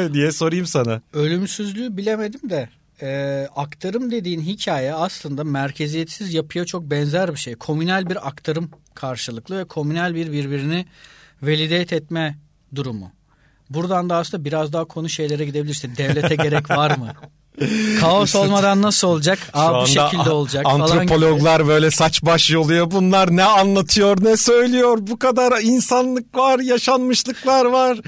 diye 0.14 0.32
sorayım 0.32 0.66
sana. 0.66 1.00
Ölümsüzlüğü 1.12 1.96
bilemedim 1.96 2.50
de 2.50 2.68
e, 3.02 3.48
aktarım 3.56 4.10
dediğin 4.10 4.40
hikaye 4.40 4.94
aslında 4.94 5.44
merkeziyetsiz 5.44 6.34
yapıya 6.34 6.64
çok 6.64 6.90
benzer 6.90 7.32
bir 7.32 7.38
şey. 7.38 7.54
Komünel 7.54 8.10
bir 8.10 8.28
aktarım 8.28 8.70
karşılıklı 8.94 9.58
ve 9.58 9.64
komünel 9.64 10.14
bir 10.14 10.32
birbirini 10.32 10.86
validate 11.42 11.96
etme 11.96 12.38
durumu. 12.74 13.12
Buradan 13.70 14.10
da 14.10 14.16
aslında 14.16 14.44
biraz 14.44 14.72
daha 14.72 14.84
konu 14.84 15.08
şeylere 15.08 15.44
gidebilir. 15.44 15.72
İşte 15.72 15.96
devlete 15.96 16.36
gerek 16.36 16.70
var 16.70 16.96
mı? 16.96 17.12
Kaos 18.00 18.34
olmadan 18.34 18.82
nasıl 18.82 19.08
olacak? 19.08 19.38
Aa, 19.52 19.82
bu 19.82 19.86
şekilde 19.86 20.30
olacak 20.30 20.66
Antropologlar 20.66 21.56
falan 21.56 21.68
böyle 21.68 21.90
saç 21.90 22.22
baş 22.22 22.50
yoluyor. 22.50 22.90
Bunlar 22.90 23.36
ne 23.36 23.44
anlatıyor 23.44 24.24
ne 24.24 24.36
söylüyor? 24.36 24.98
Bu 25.00 25.18
kadar 25.18 25.62
insanlık 25.62 26.34
var, 26.34 26.58
yaşanmışlıklar 26.58 27.64
var. 27.64 27.98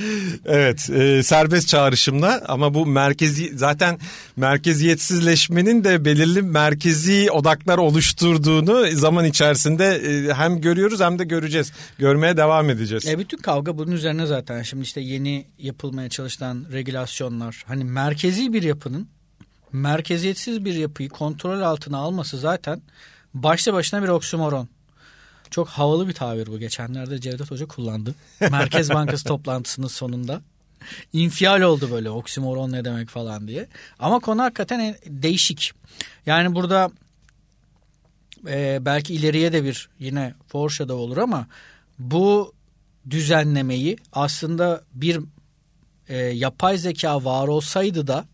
Evet 0.46 0.90
e, 0.90 1.22
serbest 1.22 1.68
çağrışımla 1.68 2.42
ama 2.48 2.74
bu 2.74 2.86
merkezi 2.86 3.58
zaten 3.58 3.98
merkeziyetsizleşmenin 4.36 5.84
de 5.84 6.04
belirli 6.04 6.42
merkezi 6.42 7.30
odaklar 7.30 7.78
oluşturduğunu 7.78 8.86
zaman 8.92 9.24
içerisinde 9.24 9.86
e, 9.86 10.34
hem 10.34 10.60
görüyoruz 10.60 11.00
hem 11.00 11.18
de 11.18 11.24
göreceğiz. 11.24 11.72
Görmeye 11.98 12.36
devam 12.36 12.70
edeceğiz. 12.70 13.06
E 13.06 13.18
bütün 13.18 13.38
kavga 13.38 13.78
bunun 13.78 13.92
üzerine 13.92 14.26
zaten. 14.26 14.62
Şimdi 14.62 14.82
işte 14.82 15.00
yeni 15.00 15.46
yapılmaya 15.58 16.08
çalışılan 16.08 16.66
regülasyonlar 16.72 17.64
hani 17.66 17.84
merkezi 17.84 18.52
bir 18.52 18.62
yapının 18.62 19.08
merkeziyetsiz 19.72 20.64
bir 20.64 20.74
yapıyı 20.74 21.08
kontrol 21.08 21.60
altına 21.60 21.98
alması 21.98 22.38
zaten 22.38 22.82
başlı 23.34 23.72
başına 23.72 24.02
bir 24.02 24.08
oksimoron. 24.08 24.68
Çok 25.50 25.68
havalı 25.68 26.08
bir 26.08 26.12
tabir 26.12 26.46
bu. 26.46 26.58
Geçenlerde 26.58 27.20
Cevdet 27.20 27.50
Hoca 27.50 27.66
kullandı. 27.66 28.14
Merkez 28.40 28.90
Bankası 28.94 29.24
toplantısının 29.24 29.86
sonunda. 29.86 30.42
İnfial 31.12 31.60
oldu 31.60 31.88
böyle 31.90 32.10
oksimoron 32.10 32.72
ne 32.72 32.84
demek 32.84 33.08
falan 33.08 33.48
diye. 33.48 33.68
Ama 33.98 34.18
konu 34.18 34.42
hakikaten 34.42 34.96
değişik. 35.06 35.72
Yani 36.26 36.54
burada 36.54 36.90
e, 38.48 38.78
belki 38.80 39.14
ileriye 39.14 39.52
de 39.52 39.64
bir 39.64 39.88
yine 39.98 40.34
foreshadow 40.48 41.02
olur 41.02 41.16
ama 41.16 41.46
bu 41.98 42.54
düzenlemeyi 43.10 43.96
aslında 44.12 44.82
bir 44.94 45.20
e, 46.08 46.16
yapay 46.16 46.78
zeka 46.78 47.24
var 47.24 47.48
olsaydı 47.48 48.06
da 48.06 48.24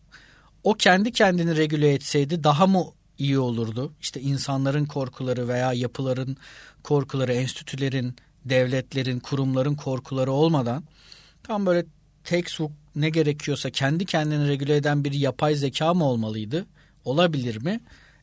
o 0.68 0.74
kendi 0.74 1.12
kendini 1.12 1.56
regüle 1.56 1.92
etseydi 1.92 2.44
daha 2.44 2.66
mı 2.66 2.84
iyi 3.18 3.38
olurdu? 3.38 3.92
İşte 4.00 4.20
insanların 4.20 4.84
korkuları 4.84 5.48
veya 5.48 5.72
yapıların 5.72 6.36
korkuları, 6.82 7.32
enstitülerin, 7.32 8.16
devletlerin, 8.44 9.20
kurumların 9.20 9.74
korkuları 9.74 10.32
olmadan 10.32 10.84
tam 11.42 11.66
böyle 11.66 11.84
textbook 12.24 12.72
ne 12.96 13.10
gerekiyorsa 13.10 13.70
kendi 13.70 14.04
kendini 14.04 14.48
regüle 14.48 14.76
eden 14.76 15.04
bir 15.04 15.12
yapay 15.12 15.54
zeka 15.54 15.94
mı 15.94 16.04
olmalıydı? 16.04 16.66
Olabilir 17.04 17.62
mi? 17.62 17.80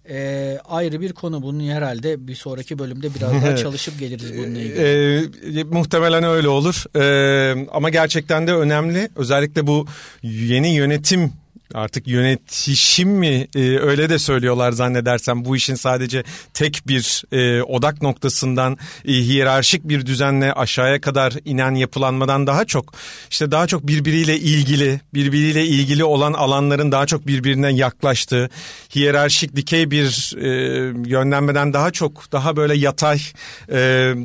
e, 0.09 0.57
ayrı 0.65 1.01
bir 1.01 1.13
konu. 1.13 1.41
Bunu 1.41 1.63
herhalde 1.63 2.27
bir 2.27 2.35
sonraki 2.35 2.79
bölümde 2.79 3.13
biraz 3.15 3.31
daha 3.31 3.55
çalışıp 3.63 3.99
geliriz 3.99 4.37
bununla 4.37 4.59
ilgili. 4.59 5.59
E, 5.59 5.63
muhtemelen 5.63 6.23
öyle 6.23 6.47
olur. 6.47 6.83
E, 6.95 7.67
ama 7.71 7.89
gerçekten 7.89 8.47
de 8.47 8.53
önemli. 8.53 9.09
Özellikle 9.15 9.67
bu 9.67 9.85
yeni 10.23 10.75
yönetim 10.75 11.33
artık 11.73 12.07
yönetişim 12.07 13.09
mi? 13.09 13.47
E, 13.55 13.59
öyle 13.59 14.09
de 14.09 14.19
söylüyorlar 14.19 14.71
zannedersem. 14.71 15.45
Bu 15.45 15.55
işin 15.55 15.75
sadece 15.75 16.23
tek 16.53 16.81
bir 16.87 17.23
e, 17.31 17.63
odak 17.63 18.01
noktasından 18.01 18.77
e, 19.05 19.11
hiyerarşik 19.11 19.83
bir 19.83 20.05
düzenle 20.05 20.53
aşağıya 20.53 21.01
kadar 21.01 21.33
inen 21.45 21.75
yapılanmadan 21.75 22.47
daha 22.47 22.65
çok 22.65 22.93
işte 23.29 23.51
daha 23.51 23.67
çok 23.67 23.87
birbiriyle 23.87 24.39
ilgili 24.39 25.01
birbiriyle 25.13 25.65
ilgili 25.65 26.03
olan 26.03 26.33
alanların 26.33 26.91
daha 26.91 27.05
çok 27.05 27.27
birbirine 27.27 27.73
yaklaştığı 27.73 28.49
hiyerarşik 28.95 29.55
dikey 29.55 29.91
bir 29.91 30.35
e, 30.37 30.49
yönlenmeden 31.09 31.73
daha 31.73 31.91
çok 31.91 32.31
daha 32.31 32.55
böyle 32.55 32.77
yatay 32.77 33.19
e, 33.69 33.77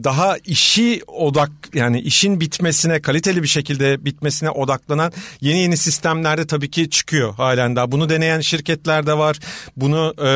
daha 0.05 0.37
işi 0.44 1.03
odak 1.07 1.50
yani 1.74 2.00
işin 2.00 2.40
bitmesine 2.40 3.03
kaliteli 3.03 3.42
bir 3.42 3.48
şekilde 3.48 4.05
bitmesine 4.05 4.50
odaklanan 4.50 5.12
yeni 5.40 5.59
yeni 5.59 5.76
sistemlerde 5.76 6.46
tabii 6.46 6.70
ki 6.70 6.90
çıkıyor 6.90 7.30
sürüyor 7.31 7.35
halen 7.37 7.77
daha. 7.77 7.93
Bunu 7.93 8.09
deneyen 8.09 8.40
şirketler 8.40 9.07
de 9.07 9.19
var. 9.19 9.38
Bunu 9.77 10.14
e, 10.19 10.31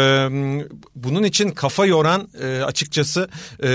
bunun 0.95 1.23
için 1.23 1.51
kafa 1.51 1.87
yoran 1.87 2.29
e, 2.43 2.63
açıkçası 2.63 3.29
e, 3.63 3.69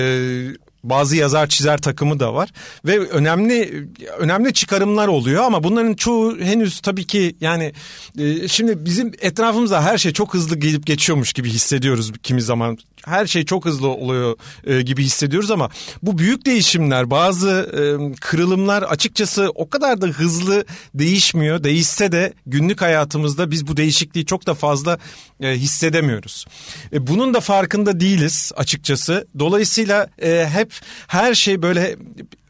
bazı 0.83 1.15
yazar 1.15 1.47
çizer 1.47 1.77
takımı 1.77 2.19
da 2.19 2.33
var. 2.33 2.49
Ve 2.85 2.99
önemli 2.99 3.87
önemli 4.17 4.53
çıkarımlar 4.53 5.07
oluyor 5.07 5.43
ama 5.43 5.63
bunların 5.63 5.93
çoğu 5.93 6.39
henüz 6.39 6.79
tabii 6.79 7.07
ki 7.07 7.35
yani 7.41 7.73
e, 8.19 8.47
şimdi 8.47 8.85
bizim 8.85 9.11
etrafımızda 9.21 9.83
her 9.83 9.97
şey 9.97 10.13
çok 10.13 10.33
hızlı 10.33 10.55
gelip 10.55 10.85
geçiyormuş 10.85 11.33
gibi 11.33 11.49
hissediyoruz 11.49 12.11
kimi 12.23 12.41
zaman. 12.41 12.77
Her 13.05 13.27
şey 13.27 13.45
çok 13.45 13.65
hızlı 13.65 13.87
oluyor 13.87 14.35
e, 14.67 14.81
gibi 14.81 15.03
hissediyoruz 15.03 15.51
ama 15.51 15.69
bu 16.03 16.17
büyük 16.17 16.45
değişimler 16.45 17.11
bazı 17.11 17.49
e, 17.49 18.15
kırılımlar 18.21 18.83
açıkçası 18.83 19.49
o 19.55 19.69
kadar 19.69 20.01
da 20.01 20.07
hızlı 20.07 20.65
değişmiyor. 20.93 21.63
Değişse 21.63 22.11
de 22.11 22.33
günlük 22.45 22.81
hayatımızda 22.81 23.51
biz 23.51 23.67
bu 23.67 23.77
değişikliği 23.77 24.25
çok 24.25 24.47
da 24.47 24.53
fazla 24.53 24.97
hissedemiyoruz. 25.41 26.45
Bunun 26.91 27.33
da 27.33 27.39
farkında 27.39 27.99
değiliz 27.99 28.51
açıkçası. 28.55 29.27
Dolayısıyla 29.39 30.07
hep 30.53 30.68
her 31.07 31.35
şey 31.35 31.61
böyle 31.61 31.95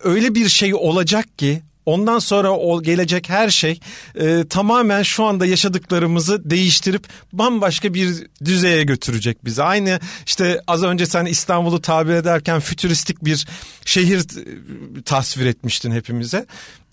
öyle 0.03 0.35
bir 0.35 0.49
şey 0.49 0.75
olacak 0.75 1.37
ki 1.37 1.61
Ondan 1.89 2.19
sonra 2.19 2.51
o 2.51 2.81
gelecek 2.81 3.29
her 3.29 3.49
şey 3.49 3.79
e, 4.15 4.45
tamamen 4.49 5.03
şu 5.03 5.23
anda 5.23 5.45
yaşadıklarımızı 5.45 6.49
değiştirip 6.49 7.07
bambaşka 7.33 7.93
bir 7.93 8.27
düzeye 8.45 8.83
götürecek 8.83 9.45
bizi. 9.45 9.63
Aynı 9.63 9.99
işte 10.25 10.61
az 10.67 10.83
önce 10.83 11.05
sen 11.05 11.25
İstanbul'u 11.25 11.81
tabir 11.81 12.13
ederken 12.13 12.59
fütüristik 12.59 13.25
bir 13.25 13.47
şehir 13.85 14.19
e, 14.19 15.01
tasvir 15.01 15.45
etmiştin 15.45 15.91
hepimize. 15.91 16.45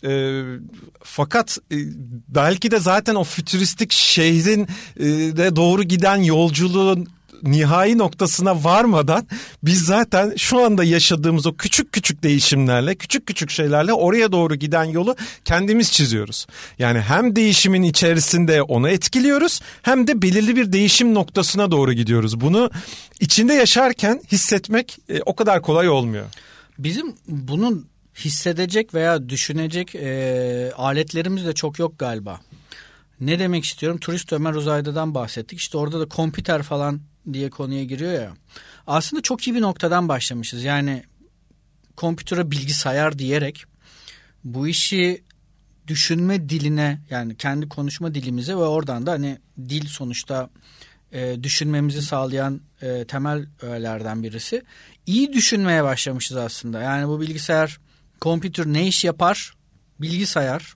E, 0.04 0.42
fakat 1.02 1.58
e, 1.72 1.76
belki 2.28 2.70
de 2.70 2.80
zaten 2.80 3.14
o 3.14 3.24
fütüristik 3.24 3.92
şehrin 3.92 4.68
e, 4.96 5.04
de 5.36 5.56
doğru 5.56 5.82
giden 5.82 6.22
yolculuğun 6.22 7.08
nihai 7.42 7.98
noktasına 7.98 8.64
varmadan 8.64 9.26
biz 9.62 9.84
zaten 9.84 10.34
şu 10.36 10.64
anda 10.64 10.84
yaşadığımız 10.84 11.46
o 11.46 11.56
küçük 11.56 11.92
küçük 11.92 12.22
değişimlerle, 12.22 12.94
küçük 12.94 13.26
küçük 13.26 13.50
şeylerle 13.50 13.92
oraya 13.92 14.32
doğru 14.32 14.54
giden 14.54 14.84
yolu 14.84 15.16
kendimiz 15.44 15.92
çiziyoruz. 15.92 16.46
Yani 16.78 17.00
hem 17.00 17.36
değişimin 17.36 17.82
içerisinde 17.82 18.62
onu 18.62 18.88
etkiliyoruz 18.88 19.60
hem 19.82 20.06
de 20.06 20.22
belirli 20.22 20.56
bir 20.56 20.72
değişim 20.72 21.14
noktasına 21.14 21.70
doğru 21.70 21.92
gidiyoruz. 21.92 22.40
Bunu 22.40 22.70
içinde 23.20 23.54
yaşarken 23.54 24.22
hissetmek 24.32 24.98
e, 25.08 25.20
o 25.26 25.36
kadar 25.36 25.62
kolay 25.62 25.88
olmuyor. 25.88 26.26
Bizim 26.78 27.14
bunun 27.28 27.86
hissedecek 28.16 28.94
veya 28.94 29.28
düşünecek 29.28 29.94
e, 29.94 30.72
aletlerimiz 30.76 31.46
de 31.46 31.52
çok 31.52 31.78
yok 31.78 31.98
galiba. 31.98 32.40
Ne 33.20 33.38
demek 33.38 33.64
istiyorum? 33.64 33.98
Turist 33.98 34.32
Ömer 34.32 34.54
Uzayda'dan 34.54 35.14
bahsettik. 35.14 35.58
İşte 35.58 35.78
orada 35.78 36.00
da 36.00 36.08
kompüter 36.08 36.62
falan 36.62 37.00
diye 37.32 37.50
konuya 37.50 37.84
giriyor 37.84 38.12
ya. 38.12 38.32
Aslında 38.86 39.22
çok 39.22 39.46
iyi 39.46 39.54
bir 39.54 39.60
noktadan 39.60 40.08
başlamışız. 40.08 40.64
Yani 40.64 41.04
kompütöre 41.96 42.50
bilgisayar 42.50 43.18
diyerek 43.18 43.64
bu 44.44 44.68
işi 44.68 45.24
düşünme 45.86 46.48
diline 46.48 47.00
yani 47.10 47.36
kendi 47.36 47.68
konuşma 47.68 48.14
dilimize 48.14 48.52
ve 48.52 48.64
oradan 48.64 49.06
da 49.06 49.12
hani 49.12 49.38
dil 49.58 49.86
sonuçta 49.86 50.50
e, 51.12 51.42
düşünmemizi 51.42 52.02
sağlayan 52.02 52.60
e, 52.82 53.04
temel 53.04 53.46
öğelerden 53.62 54.22
birisi. 54.22 54.62
İyi 55.06 55.32
düşünmeye 55.32 55.84
başlamışız 55.84 56.36
aslında. 56.36 56.80
Yani 56.80 57.08
bu 57.08 57.20
bilgisayar, 57.20 57.80
kompütür 58.20 58.66
ne 58.66 58.86
iş 58.86 59.04
yapar? 59.04 59.54
Bilgisayar. 60.00 60.74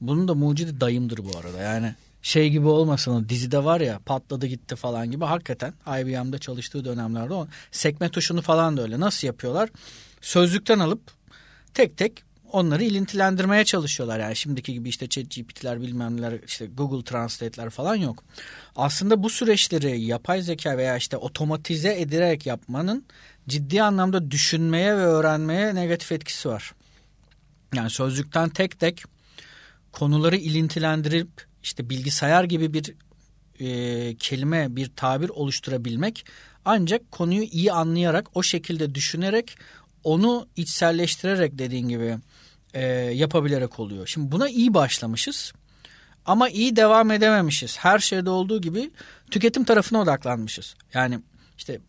Bunun 0.00 0.28
da 0.28 0.34
mucidi 0.34 0.80
dayımdır 0.80 1.18
bu 1.18 1.38
arada. 1.38 1.62
Yani 1.62 1.94
şey 2.26 2.50
gibi 2.50 2.66
olmasın 2.68 3.12
o 3.12 3.28
dizide 3.28 3.64
var 3.64 3.80
ya 3.80 3.98
patladı 4.06 4.46
gitti 4.46 4.76
falan 4.76 5.10
gibi 5.10 5.24
hakikaten 5.24 5.74
IBM'de 5.86 6.38
çalıştığı 6.38 6.84
dönemlerde 6.84 7.34
o 7.34 7.48
sekme 7.70 8.08
tuşunu 8.08 8.42
falan 8.42 8.76
da 8.76 8.82
öyle 8.82 9.00
nasıl 9.00 9.26
yapıyorlar 9.26 9.70
sözlükten 10.20 10.78
alıp 10.78 11.00
tek 11.74 11.96
tek 11.96 12.22
onları 12.52 12.84
ilintilendirmeye 12.84 13.64
çalışıyorlar 13.64 14.20
yani 14.20 14.36
şimdiki 14.36 14.72
gibi 14.72 14.88
işte 14.88 15.08
ChatGPT'ler 15.08 15.82
bilmem 15.82 16.16
neler 16.16 16.40
işte 16.46 16.66
Google 16.66 17.04
Translate'ler 17.04 17.70
falan 17.70 17.94
yok. 17.94 18.24
Aslında 18.76 19.22
bu 19.22 19.30
süreçleri 19.30 20.00
yapay 20.00 20.42
zeka 20.42 20.78
veya 20.78 20.96
işte 20.96 21.16
otomatize 21.16 22.00
ederek 22.00 22.46
yapmanın 22.46 23.04
ciddi 23.48 23.82
anlamda 23.82 24.30
düşünmeye 24.30 24.96
ve 24.96 25.02
öğrenmeye 25.02 25.74
negatif 25.74 26.12
etkisi 26.12 26.48
var. 26.48 26.72
Yani 27.74 27.90
sözlükten 27.90 28.48
tek 28.48 28.80
tek 28.80 29.04
konuları 29.92 30.36
ilintilendirip 30.36 31.45
işte 31.66 31.90
bilgisayar 31.90 32.44
gibi 32.44 32.72
bir 32.72 32.94
e, 33.60 34.16
kelime, 34.16 34.76
bir 34.76 34.90
tabir 34.96 35.28
oluşturabilmek 35.28 36.26
ancak 36.64 37.10
konuyu 37.10 37.42
iyi 37.42 37.72
anlayarak, 37.72 38.36
o 38.36 38.42
şekilde 38.42 38.94
düşünerek, 38.94 39.58
onu 40.04 40.48
içselleştirerek 40.56 41.58
dediğin 41.58 41.88
gibi 41.88 42.18
e, 42.74 42.86
yapabilerek 42.94 43.80
oluyor. 43.80 44.06
Şimdi 44.06 44.32
buna 44.32 44.48
iyi 44.48 44.74
başlamışız 44.74 45.52
ama 46.24 46.48
iyi 46.48 46.76
devam 46.76 47.10
edememişiz. 47.10 47.78
Her 47.78 47.98
şeyde 47.98 48.30
olduğu 48.30 48.60
gibi 48.60 48.90
tüketim 49.30 49.64
tarafına 49.64 50.00
odaklanmışız. 50.00 50.74
Yani 50.94 51.20
işte 51.58 51.80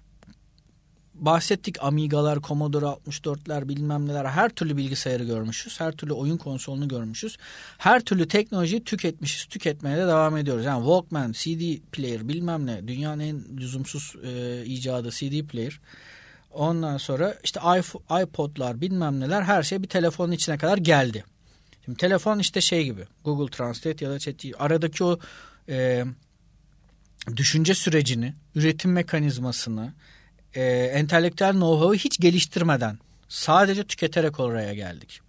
bahsettik 1.20 1.84
Amiga'lar, 1.84 2.42
Commodore 2.42 2.86
64'ler 2.86 3.70
bilmem 3.70 4.08
neler 4.08 4.26
her 4.26 4.50
türlü 4.50 4.78
bilgisayarı 4.78 5.24
görmüşüz. 5.24 5.80
Her 5.80 5.92
türlü 5.92 6.14
oyun 6.14 6.38
konsolunu 6.38 6.88
görmüşüz. 6.88 7.38
Her 7.78 8.00
türlü 8.00 8.28
teknolojiyi 8.28 8.84
tüketmişiz. 8.84 9.46
Tüketmeye 9.46 9.98
de 9.98 10.02
devam 10.02 10.38
ediyoruz. 10.38 10.66
Yani 10.66 10.80
Walkman, 10.80 11.32
CD 11.32 11.92
player 11.92 12.28
bilmem 12.28 12.66
ne 12.66 12.88
dünyanın 12.88 13.20
en 13.20 13.44
lüzumsuz 13.58 14.16
e, 14.24 14.64
icadı 14.66 15.10
CD 15.10 15.48
player. 15.48 15.80
Ondan 16.52 16.98
sonra 16.98 17.36
işte 17.44 17.60
iPod'lar 18.24 18.82
bilmem 18.82 19.20
neler 19.20 19.42
her 19.42 19.64
şey 19.64 19.84
bir 19.84 19.88
telefonun 19.88 20.32
içine 20.32 20.58
kadar 20.58 20.78
geldi. 20.78 21.24
Şimdi 21.86 21.98
telefon 21.98 22.40
işte 22.40 22.62
şey 22.62 22.84
gibi 22.84 23.02
Google 23.24 23.52
Translate 23.52 24.06
ya 24.06 24.12
da 24.12 24.20
chat 24.20 24.46
aradaki 24.60 25.04
o 25.04 25.20
e, 25.70 26.06
düşünce 27.36 27.74
sürecini, 27.74 28.34
üretim 28.56 28.92
mekanizmasını, 28.92 29.94
e, 30.54 30.64
entelektüel 30.74 31.52
know-how'ı 31.52 31.96
hiç 31.96 32.20
geliştirmeden 32.20 33.00
sadece 33.30 33.84
tüketerek 33.84 34.40
oraya 34.40 34.74
geldik. 34.74 35.22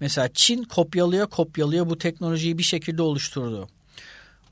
Mesela 0.00 0.28
Çin 0.34 0.62
kopyalıyor 0.62 1.26
kopyalıyor 1.26 1.88
bu 1.88 1.98
teknolojiyi 1.98 2.58
bir 2.58 2.62
şekilde 2.62 3.02
oluşturdu. 3.02 3.68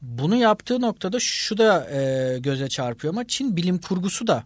Bunu 0.02 0.36
yaptığı 0.36 0.80
noktada 0.80 1.20
şu 1.20 1.58
da 1.58 1.90
e, 1.90 2.38
göze 2.38 2.68
çarpıyor 2.68 3.14
ama 3.14 3.26
Çin 3.26 3.56
bilim 3.56 3.78
kurgusu 3.78 4.26
da 4.26 4.44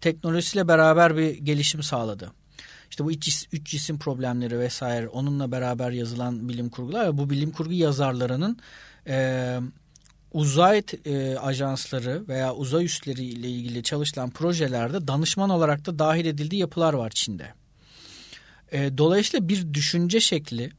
teknolojisiyle 0.00 0.68
beraber 0.68 1.16
bir 1.16 1.34
gelişim 1.34 1.82
sağladı. 1.82 2.32
İşte 2.90 3.04
bu 3.04 3.12
üç, 3.12 3.46
üç 3.52 3.66
cisim 3.66 3.98
problemleri 3.98 4.58
vesaire 4.58 5.08
onunla 5.08 5.52
beraber 5.52 5.90
yazılan 5.90 6.48
bilim 6.48 6.68
kurgular 6.68 7.06
ve 7.06 7.18
bu 7.18 7.30
bilim 7.30 7.50
kurgu 7.50 7.72
yazarlarının 7.72 8.58
e, 9.06 9.58
uzay 10.32 10.82
e, 11.04 11.36
ajansları 11.36 12.28
veya 12.28 12.54
uzay 12.54 12.84
üsleri 12.84 13.24
ile 13.24 13.48
ilgili 13.48 13.82
çalışılan 13.82 14.30
projelerde 14.30 15.08
danışman 15.08 15.50
olarak 15.50 15.86
da 15.86 15.98
dahil 15.98 16.24
edildiği 16.24 16.60
yapılar 16.60 16.94
var 16.94 17.10
Çin'de. 17.10 17.54
E, 18.72 18.98
dolayısıyla 18.98 19.48
bir 19.48 19.74
düşünce 19.74 20.20
şekli 20.20 20.70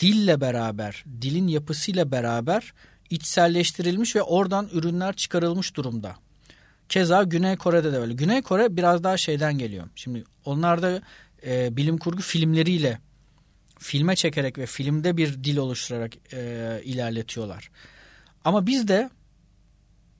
dille 0.00 0.40
beraber, 0.40 1.04
dilin 1.22 1.48
yapısıyla 1.48 2.10
beraber 2.10 2.72
içselleştirilmiş 3.10 4.16
ve 4.16 4.22
oradan 4.22 4.68
ürünler 4.72 5.16
çıkarılmış 5.16 5.76
durumda. 5.76 6.16
Keza 6.88 7.22
Güney 7.22 7.56
Kore'de 7.56 7.92
de 7.92 7.98
öyle. 7.98 8.12
Güney 8.12 8.42
Kore 8.42 8.76
biraz 8.76 9.04
daha 9.04 9.16
şeyden 9.16 9.58
geliyor. 9.58 9.88
Şimdi 9.94 10.24
onlar 10.44 10.82
da 10.82 11.02
e, 11.46 11.76
bilim 11.76 11.98
kurgu 11.98 12.22
filmleriyle 12.22 12.98
filme 13.78 14.16
çekerek 14.16 14.58
ve 14.58 14.66
filmde 14.66 15.16
bir 15.16 15.44
dil 15.44 15.56
oluşturarak 15.56 16.12
e, 16.32 16.80
ilerletiyorlar. 16.84 17.70
Ama 18.44 18.66
biz 18.66 18.88
de 18.88 19.10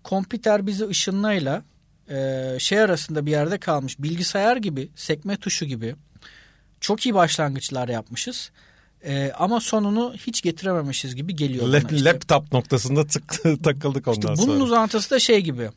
kompüter 0.05 0.67
bizi 0.67 0.89
ışınlayla 0.89 1.65
e, 2.11 2.57
şey 2.59 2.81
arasında 2.81 3.27
bir 3.27 3.31
yerde 3.31 3.59
kalmış 3.59 3.99
bilgisayar 3.99 4.57
gibi 4.57 4.91
sekme 4.95 5.37
tuşu 5.37 5.65
gibi 5.65 5.95
çok 6.81 7.07
iyi 7.07 7.15
başlangıçlar 7.15 7.89
yapmışız. 7.89 8.51
E, 9.05 9.33
ama 9.39 9.61
sonunu 9.61 10.15
hiç 10.15 10.43
getirememişiz 10.43 11.17
gibi 11.17 11.37
geliyor. 11.37 11.69
Lap, 11.69 11.93
işte, 11.93 12.05
laptop 12.05 12.53
noktasında 12.53 13.07
tık, 13.07 13.43
takıldık 13.65 14.09
ondan 14.09 14.33
işte 14.33 14.37
sonra. 14.37 14.55
Bunun 14.57 14.61
uzantısı 14.61 15.11
da 15.11 15.19
şey 15.19 15.41
gibi. 15.41 15.71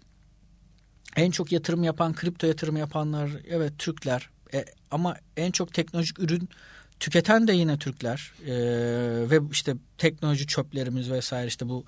En 1.15 1.31
çok 1.31 1.51
yatırım 1.51 1.83
yapan, 1.83 2.13
kripto 2.13 2.47
yatırım 2.47 2.77
yapanlar 2.77 3.29
evet 3.49 3.73
Türkler. 3.77 4.29
E, 4.53 4.65
ama 4.91 5.15
en 5.37 5.51
çok 5.51 5.73
teknolojik 5.73 6.19
ürün 6.19 6.49
tüketen 6.99 7.47
de 7.47 7.53
yine 7.53 7.77
Türkler. 7.77 8.33
E, 8.45 8.53
ve 9.29 9.39
işte 9.51 9.75
teknoloji 9.97 10.47
çöplerimiz 10.47 11.11
vesaire 11.11 11.47
işte 11.47 11.69
bu 11.69 11.85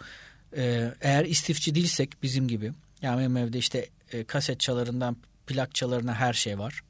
ee, 0.58 0.94
eğer 1.02 1.26
istifçi 1.26 1.76
değilsek 1.76 2.24
bizim 2.24 2.48
gibi 2.48 2.74
yani 3.02 3.20
benim 3.20 3.38
evde 3.38 3.58
işte 3.58 3.90
e, 4.12 4.24
kaset 4.24 4.60
çalarından 4.60 5.18
plak 5.48 5.76
çalarına 5.76 6.14
her 6.14 6.34
şey 6.34 6.60
var. 6.60 6.84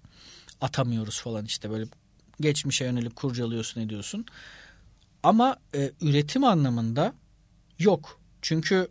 Atamıyoruz 0.62 1.22
falan 1.22 1.46
işte 1.46 1.70
böyle 1.70 1.86
geçmişe 2.42 2.86
yönelik 2.86 3.16
kurcalıyorsun 3.16 3.82
ediyorsun. 3.82 4.26
Ama 5.24 5.58
e, 5.76 5.92
üretim 6.02 6.44
anlamında 6.44 7.14
yok. 7.80 8.20
Çünkü 8.42 8.88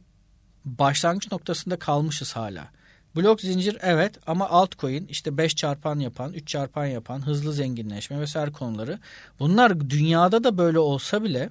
başlangıç 0.64 1.32
noktasında 1.32 1.78
kalmışız 1.78 2.36
hala. 2.36 2.68
Blok 3.16 3.40
zincir 3.40 3.78
evet 3.80 4.18
ama 4.26 4.48
altcoin 4.48 5.06
işte 5.06 5.38
5 5.38 5.56
çarpan 5.56 5.98
yapan, 5.98 6.32
3 6.32 6.48
çarpan 6.48 6.86
yapan, 6.86 7.26
hızlı 7.26 7.52
zenginleşme 7.52 8.20
vesaire 8.20 8.52
konuları. 8.52 8.98
Bunlar 9.38 9.90
dünyada 9.90 10.44
da 10.44 10.58
böyle 10.58 10.78
olsa 10.78 11.24
bile 11.24 11.50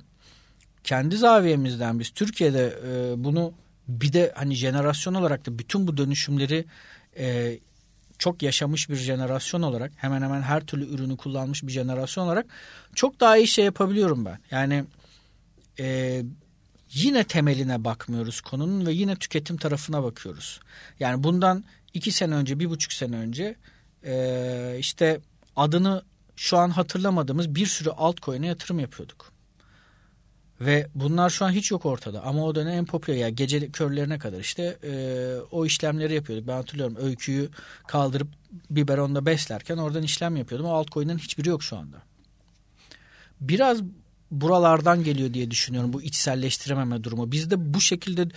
kendi 0.84 1.18
zaviyemizden 1.18 2.00
biz 2.00 2.10
Türkiye'de 2.10 2.74
e, 2.88 3.24
bunu 3.24 3.54
bir 3.88 4.14
de 4.14 4.32
hani 4.36 4.56
jenerasyon 4.56 5.14
olarak 5.14 5.46
da 5.46 5.60
bütün 5.60 5.88
bu 5.88 5.98
dönüşümleri 5.98 6.66
e, 7.18 7.60
çok 8.20 8.44
yaşamış 8.44 8.90
bir 8.90 8.96
jenerasyon 8.96 9.62
olarak 9.62 9.92
hemen 9.96 10.22
hemen 10.22 10.42
her 10.42 10.66
türlü 10.66 10.96
ürünü 10.96 11.18
kullanmış 11.18 11.64
bir 11.64 11.72
jenerasyon 11.72 12.26
olarak 12.26 12.46
çok 12.96 13.20
daha 13.20 13.38
iyi 13.38 13.48
şey 13.48 13.66
yapabiliyorum 13.66 14.26
ben. 14.26 14.40
Yani 14.52 14.84
e, 15.80 16.22
yine 16.94 17.24
temeline 17.24 17.84
bakmıyoruz 17.84 18.42
konunun 18.42 18.86
ve 18.86 18.94
yine 18.94 19.16
tüketim 19.16 19.58
tarafına 19.58 20.04
bakıyoruz. 20.04 20.60
Yani 21.00 21.24
bundan 21.24 21.64
iki 21.94 22.12
sene 22.12 22.36
önce, 22.36 22.60
bir 22.60 22.70
buçuk 22.70 22.94
sene 22.94 23.16
önce 23.16 23.56
e, 24.06 24.76
işte 24.80 25.20
adını 25.56 26.04
şu 26.36 26.58
an 26.58 26.70
hatırlamadığımız 26.70 27.56
bir 27.56 27.66
sürü 27.66 27.90
altcoin'e 27.90 28.48
yatırım 28.48 28.80
yapıyorduk. 28.80 29.31
Ve 30.62 30.88
bunlar 30.96 31.30
şu 31.30 31.46
an 31.46 31.52
hiç 31.52 31.72
yok 31.72 31.86
ortada. 31.86 32.24
Ama 32.24 32.46
o 32.46 32.56
dönem 32.56 32.74
en 32.74 32.86
popüler 32.86 33.18
yani 33.18 33.36
gece 33.36 33.72
körlerine 33.72 34.20
kadar 34.20 34.40
işte 34.40 34.78
e, 34.84 34.94
o 35.52 35.66
işlemleri 35.66 36.14
yapıyorduk. 36.14 36.48
Ben 36.48 36.54
hatırlıyorum 36.54 36.98
öyküyü 37.00 37.50
kaldırıp 37.88 38.28
biberonda 38.70 39.26
beslerken 39.26 39.78
oradan 39.78 40.04
işlem 40.04 40.36
yapıyordum. 40.36 40.68
O 40.68 40.74
altcoin'lerin 40.74 41.18
hiçbiri 41.18 41.50
yok 41.50 41.64
şu 41.64 41.78
anda. 41.78 41.98
Biraz 43.42 43.82
buralardan 44.32 45.04
geliyor 45.04 45.34
diye 45.34 45.52
düşünüyorum 45.52 45.94
bu 45.94 46.02
içselleştirememe 46.02 47.04
durumu. 47.04 47.32
Bizde 47.32 47.74
bu 47.74 47.82
şekilde 47.82 48.28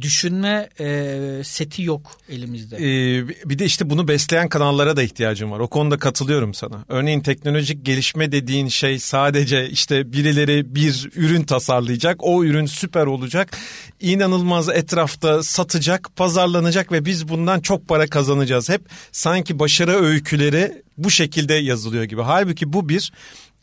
düşünme 0.00 0.68
e, 0.80 1.40
seti 1.44 1.82
yok 1.82 2.20
elimizde. 2.28 2.76
Ee, 2.76 3.28
bir 3.28 3.58
de 3.58 3.64
işte 3.64 3.90
bunu 3.90 4.08
besleyen 4.08 4.48
kanallara 4.48 4.96
da 4.96 5.02
ihtiyacım 5.02 5.50
var. 5.50 5.60
O 5.60 5.68
konuda 5.68 5.98
katılıyorum 5.98 6.54
sana. 6.54 6.84
Örneğin 6.88 7.20
teknolojik 7.20 7.84
gelişme 7.84 8.32
dediğin 8.32 8.68
şey 8.68 8.98
sadece 8.98 9.68
işte 9.68 10.12
birileri 10.12 10.74
bir 10.74 11.10
ürün 11.14 11.42
tasarlayacak. 11.42 12.16
O 12.20 12.44
ürün 12.44 12.66
süper 12.66 13.06
olacak. 13.06 13.56
İnanılmaz 14.00 14.68
etrafta 14.68 15.42
satacak, 15.42 16.16
pazarlanacak 16.16 16.92
ve 16.92 17.04
biz 17.04 17.28
bundan 17.28 17.60
çok 17.60 17.88
para 17.88 18.06
kazanacağız. 18.06 18.68
Hep 18.68 18.82
sanki 19.12 19.58
başarı 19.58 19.92
öyküleri 19.92 20.82
bu 20.98 21.10
şekilde 21.10 21.54
yazılıyor 21.54 22.04
gibi. 22.04 22.22
Halbuki 22.22 22.72
bu 22.72 22.88
bir 22.88 23.12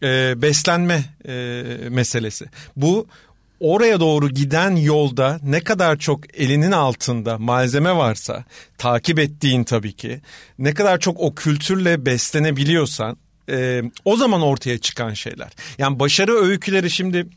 e, 0.03 0.41
beslenme 0.41 1.03
e, 1.27 1.63
meselesi. 1.89 2.45
Bu 2.75 3.07
oraya 3.61 3.99
doğru 3.99 4.29
giden 4.29 4.75
yolda 4.75 5.39
ne 5.43 5.61
kadar 5.61 5.97
çok 5.97 6.39
elinin 6.39 6.71
altında 6.71 7.37
malzeme 7.37 7.95
varsa 7.95 8.45
takip 8.77 9.19
ettiğin 9.19 9.63
tabii 9.63 9.93
ki 9.93 10.21
ne 10.59 10.73
kadar 10.73 10.99
çok 10.99 11.19
o 11.19 11.35
kültürle 11.35 12.05
beslenebiliyorsan 12.05 13.17
e, 13.49 13.83
o 14.05 14.17
zaman 14.17 14.41
ortaya 14.41 14.77
çıkan 14.77 15.13
şeyler. 15.13 15.51
Yani 15.77 15.99
başarı 15.99 16.33
öyküleri 16.33 16.89
şimdi 16.89 17.27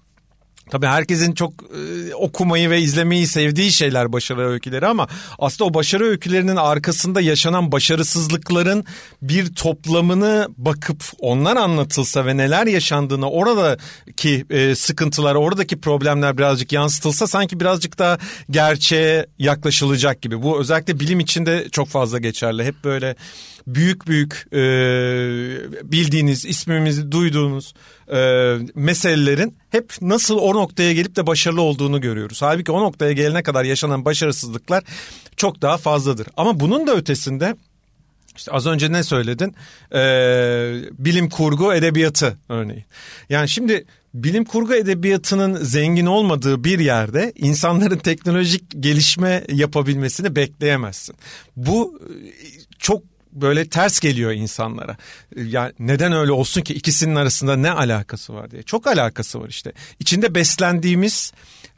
Tabii 0.71 0.87
herkesin 0.87 1.33
çok 1.33 1.53
e, 1.63 2.15
okumayı 2.15 2.71
ve 2.71 2.81
izlemeyi 2.81 3.27
sevdiği 3.27 3.73
şeyler 3.73 4.13
başarı 4.13 4.49
öyküleri 4.49 4.87
ama 4.87 5.09
aslında 5.39 5.71
o 5.71 5.75
başarı 5.75 6.05
öykülerinin 6.05 6.57
arkasında 6.57 7.21
yaşanan 7.21 7.73
başarısızlıkların 7.73 8.85
bir 9.23 9.55
toplamını 9.55 10.49
bakıp 10.57 11.05
onlar 11.19 11.57
anlatılsa 11.57 12.27
ve 12.27 12.37
neler 12.37 12.67
yaşandığını 12.67 13.31
oradaki 13.31 14.45
e, 14.51 14.75
sıkıntılar, 14.75 15.35
oradaki 15.35 15.81
problemler 15.81 16.39
birazcık 16.39 16.73
yansıtılsa 16.73 17.27
sanki 17.27 17.61
birazcık 17.61 17.99
daha 17.99 18.19
gerçeğe 18.51 19.27
yaklaşılacak 19.39 20.23
gibi. 20.23 20.43
Bu 20.43 20.61
özellikle 20.61 21.01
bilim 21.01 21.21
içinde 21.21 21.69
çok 21.73 21.89
fazla 21.89 22.19
geçerli. 22.19 22.65
Hep 22.65 22.85
böyle 22.85 23.17
büyük 23.67 24.07
büyük 24.07 24.47
e, 24.53 24.59
bildiğiniz, 25.93 26.45
ismimizi 26.45 27.13
duyduğunuz 27.13 27.75
e, 28.09 28.19
meselelerin 28.75 29.57
hep 29.71 29.93
nasıl 30.01 30.39
o 30.39 30.55
noktaya 30.55 30.93
gelip 30.93 31.17
de 31.17 31.27
başarılı 31.27 31.61
olduğunu 31.61 32.01
görüyoruz. 32.01 32.43
Halbuki 32.43 32.73
o 32.73 32.81
noktaya 32.81 33.13
gelene 33.13 33.43
kadar 33.43 33.65
yaşanan 33.65 34.05
başarısızlıklar 34.05 34.85
çok 35.37 35.63
daha 35.63 35.77
fazladır. 35.77 36.27
Ama 36.37 36.61
bunun 36.61 36.87
da 36.87 36.97
ötesinde 36.97 37.57
işte 38.37 38.53
az 38.53 38.67
önce 38.67 38.93
ne 38.93 39.03
söyledin? 39.03 39.55
Ee, 39.95 40.75
bilim 40.99 41.29
kurgu 41.29 41.75
edebiyatı 41.75 42.39
örneğin. 42.49 42.85
Yani 43.29 43.49
şimdi 43.49 43.85
bilim 44.15 44.45
kurgu 44.45 44.75
edebiyatının 44.75 45.55
zengin 45.55 46.07
olmadığı 46.07 46.65
bir 46.65 46.79
yerde 46.79 47.33
insanların 47.37 47.99
teknolojik 47.99 48.65
gelişme 48.81 49.45
yapabilmesini 49.53 50.37
bekleyemezsin. 50.37 51.17
Bu 51.57 52.01
çok 52.79 53.03
böyle 53.35 53.69
ters 53.69 54.01
geliyor 54.01 54.33
insanlara. 54.33 54.97
Yani 55.37 55.73
neden 55.79 56.13
öyle 56.13 56.33
olsun 56.33 56.61
ki 56.63 56.75
ikisinin 56.75 57.15
arasında 57.15 57.57
ne 57.57 57.71
alakası 57.71 58.35
var 58.35 58.51
diye. 58.51 58.63
Çok 58.63 58.87
alakası 58.87 59.41
var 59.41 59.49
işte. 59.49 59.73
İçinde 60.01 60.35
beslendiğimiz 60.35 61.33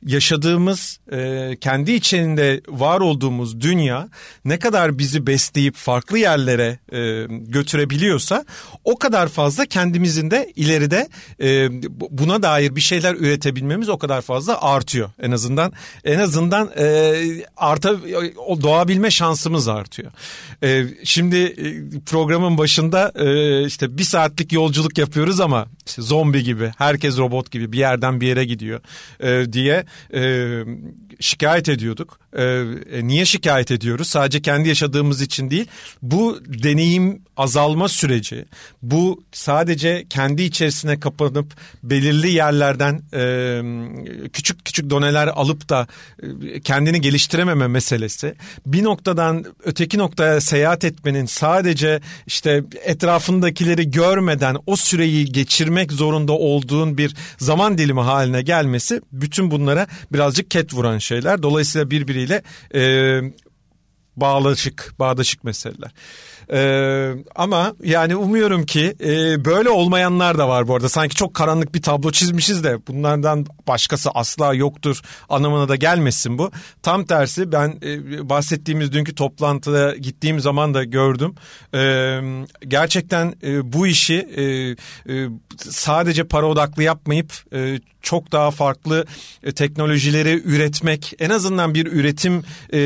yaşadığımız 0.07 0.99
e, 1.13 1.57
kendi 1.61 1.93
içinde 1.93 2.61
var 2.69 3.01
olduğumuz 3.01 3.61
dünya 3.61 4.09
ne 4.45 4.59
kadar 4.59 4.99
bizi 4.99 5.27
besleyip 5.27 5.75
farklı 5.75 6.19
yerlere 6.19 6.79
e, 6.93 7.27
götürebiliyorsa 7.29 8.45
o 8.85 8.99
kadar 8.99 9.29
fazla 9.29 9.67
kendimizin 9.67 10.31
de 10.31 10.53
ileride 10.57 11.09
e, 11.41 11.69
buna 12.11 12.43
dair 12.43 12.77
bir 12.77 12.81
şeyler 12.81 13.15
üretebilmemiz 13.15 13.89
o 13.89 13.99
kadar 13.99 14.23
fazla 14.23 14.63
artıyor 14.63 15.11
en 15.23 15.31
azından 15.31 15.73
en 16.05 16.19
azından 16.19 16.71
arta 17.57 17.97
doğabilme 18.63 19.11
şansımız 19.11 19.69
artıyor. 19.69 20.13
E, 20.63 20.85
e, 21.47 22.01
programın 22.07 22.59
başında 22.59 23.13
e, 23.15 23.67
işte 23.67 23.99
bir 23.99 24.03
saatlik 24.03 24.53
yolculuk 24.53 24.99
yapıyoruz 24.99 25.41
ama 25.41 25.67
işte 25.87 26.03
zombi 26.03 26.43
gibi 26.43 26.73
herkes 26.79 27.19
robot 27.19 27.51
gibi 27.51 27.73
bir 27.73 27.79
yerden 27.79 28.21
bir 28.21 28.27
yere 28.27 28.45
gidiyor 28.45 28.81
e, 29.21 29.53
diye 29.53 29.85
şikayet 31.21 31.69
ediyorduk. 31.69 32.19
Niye 33.03 33.25
şikayet 33.25 33.71
ediyoruz? 33.71 34.09
Sadece 34.09 34.43
kendi 34.43 34.69
yaşadığımız 34.69 35.23
için 35.23 35.51
değil. 35.51 35.67
Bu 36.03 36.41
deneyim 36.47 37.23
azalma 37.37 37.89
süreci, 37.89 38.45
bu 38.83 39.25
sadece 39.33 40.07
kendi 40.11 40.43
içerisine 40.43 41.01
kapanıp 41.01 41.55
belirli 41.83 42.31
yerlerden 42.31 43.03
küçük 44.33 44.65
küçük 44.65 44.91
doneler 44.91 45.27
alıp 45.27 45.69
da 45.69 45.87
kendini 46.65 47.01
geliştirememe 47.01 47.67
meselesi. 47.67 48.35
Bir 48.67 48.85
noktadan 48.85 49.45
öteki 49.65 49.99
noktaya 49.99 50.41
seyahat 50.41 50.85
etmenin 50.85 51.27
sadece 51.37 52.01
işte 52.27 52.65
etrafındakileri 52.85 53.91
görmeden 53.91 54.57
o 54.67 54.77
süreyi 54.77 55.33
geçirmek 55.33 55.93
zorunda 55.93 56.33
olduğun 56.33 56.99
bir 56.99 57.15
zaman 57.39 57.79
dilimi 57.79 58.01
haline 58.01 58.43
gelmesi 58.43 59.01
bütün 59.13 59.51
bunlara 59.51 59.87
birazcık 60.13 60.51
ket 60.51 60.75
vuran 60.75 60.99
şeyler. 60.99 61.43
Dolayısıyla 61.43 61.91
birbiriyle 61.91 62.43
e, 62.75 63.21
bağlaşık, 64.17 64.95
bağdaşık 64.99 65.45
meseleler. 65.45 65.91
Ee, 66.53 67.13
ama 67.35 67.75
yani 67.85 68.17
umuyorum 68.17 68.67
ki 68.67 68.97
e, 69.01 69.45
böyle 69.45 69.71
olmayanlar 69.71 70.39
da 70.39 70.49
var 70.49 70.69
bu 70.69 70.75
arada. 70.75 70.89
Sanki 70.89 71.15
çok 71.15 71.35
karanlık 71.35 71.75
bir 71.75 71.83
tablo 71.83 72.11
çizmişiz 72.11 72.65
de 72.65 72.87
bunlardan 72.87 73.47
başkası 73.69 74.11
asla 74.11 74.55
yoktur 74.55 75.01
anlamına 75.29 75.69
da 75.69 75.77
gelmesin 75.77 76.39
bu. 76.39 76.51
Tam 76.83 77.05
tersi 77.05 77.53
ben 77.53 77.79
e, 77.83 78.29
bahsettiğimiz 78.29 78.93
dünkü 78.93 79.15
toplantıda 79.15 79.97
gittiğim 79.97 80.41
zaman 80.41 80.75
da 80.75 80.85
gördüm. 80.85 81.35
E, 81.75 82.21
gerçekten 82.69 83.35
e, 83.43 83.73
bu 83.73 83.87
işi 83.87 84.15
e, 84.15 84.43
e, 85.15 85.29
sadece 85.59 86.25
para 86.25 86.47
odaklı 86.47 86.83
yapmayıp 86.83 87.33
e, 87.53 87.81
çok 88.07 88.33
daha 88.33 88.51
farklı 88.51 89.07
e, 89.43 89.53
teknolojileri 89.53 90.43
üretmek 90.45 91.13
en 91.19 91.31
azından 91.31 91.75
bir 91.75 91.87
üretim 91.87 92.43
e, 92.73 92.79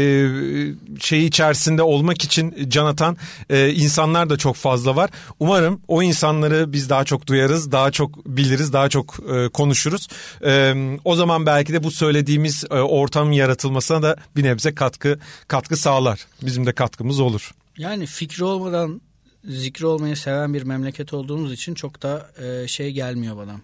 şeyi 1.00 1.28
içerisinde 1.28 1.82
olmak 1.82 2.24
için 2.24 2.68
can 2.68 2.86
atan 2.86 3.16
e, 3.50 3.72
insanlar 3.72 4.30
da 4.30 4.36
çok 4.36 4.56
fazla 4.56 4.96
var. 4.96 5.10
Umarım 5.40 5.80
o 5.88 6.02
insanları 6.02 6.72
biz 6.72 6.90
daha 6.90 7.04
çok 7.04 7.26
duyarız, 7.26 7.72
daha 7.72 7.90
çok 7.90 8.26
biliriz, 8.26 8.72
daha 8.72 8.88
çok 8.88 9.20
e, 9.34 9.48
konuşuruz. 9.48 10.08
E, 10.44 10.74
o 11.04 11.14
zaman 11.14 11.46
belki 11.46 11.72
de 11.72 11.82
bu 11.82 11.90
söylediğimiz 11.90 12.64
e, 12.70 12.74
ortam 12.74 13.32
yaratılmasına 13.32 14.02
da 14.02 14.16
bir 14.36 14.44
nebze 14.44 14.74
katkı 14.74 15.18
katkı 15.48 15.76
sağlar. 15.76 16.26
Bizim 16.42 16.66
de 16.66 16.72
katkımız 16.72 17.20
olur. 17.20 17.50
Yani 17.78 18.06
fikri 18.06 18.44
olmadan 18.44 19.00
zikri 19.44 19.86
olmayı 19.86 20.16
seven 20.16 20.54
bir 20.54 20.62
memleket 20.62 21.12
olduğumuz 21.12 21.52
için 21.52 21.74
çok 21.74 22.02
da 22.02 22.30
e, 22.42 22.68
şey 22.68 22.92
gelmiyor 22.92 23.36
bana. 23.36 23.60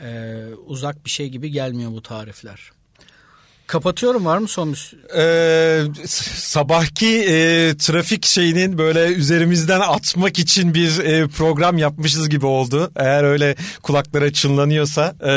E, 0.00 0.40
uzak 0.66 1.04
bir 1.04 1.10
şey 1.10 1.28
gibi 1.28 1.50
gelmiyor 1.50 1.92
bu 1.92 2.02
tarifler. 2.02 2.72
Kapatıyorum 3.70 4.24
var 4.24 4.38
mı 4.38 4.48
son 4.48 4.72
bir... 4.72 4.94
Ee, 5.16 6.06
sabahki 6.36 7.06
e, 7.06 7.74
trafik 7.76 8.26
şeyinin 8.26 8.78
böyle 8.78 9.06
üzerimizden 9.06 9.80
atmak 9.80 10.38
için 10.38 10.74
bir 10.74 10.98
e, 10.98 11.28
program 11.28 11.78
yapmışız 11.78 12.28
gibi 12.28 12.46
oldu. 12.46 12.90
Eğer 12.96 13.24
öyle 13.24 13.56
kulaklara 13.82 14.32
çınlanıyorsa 14.32 15.14
e, 15.20 15.30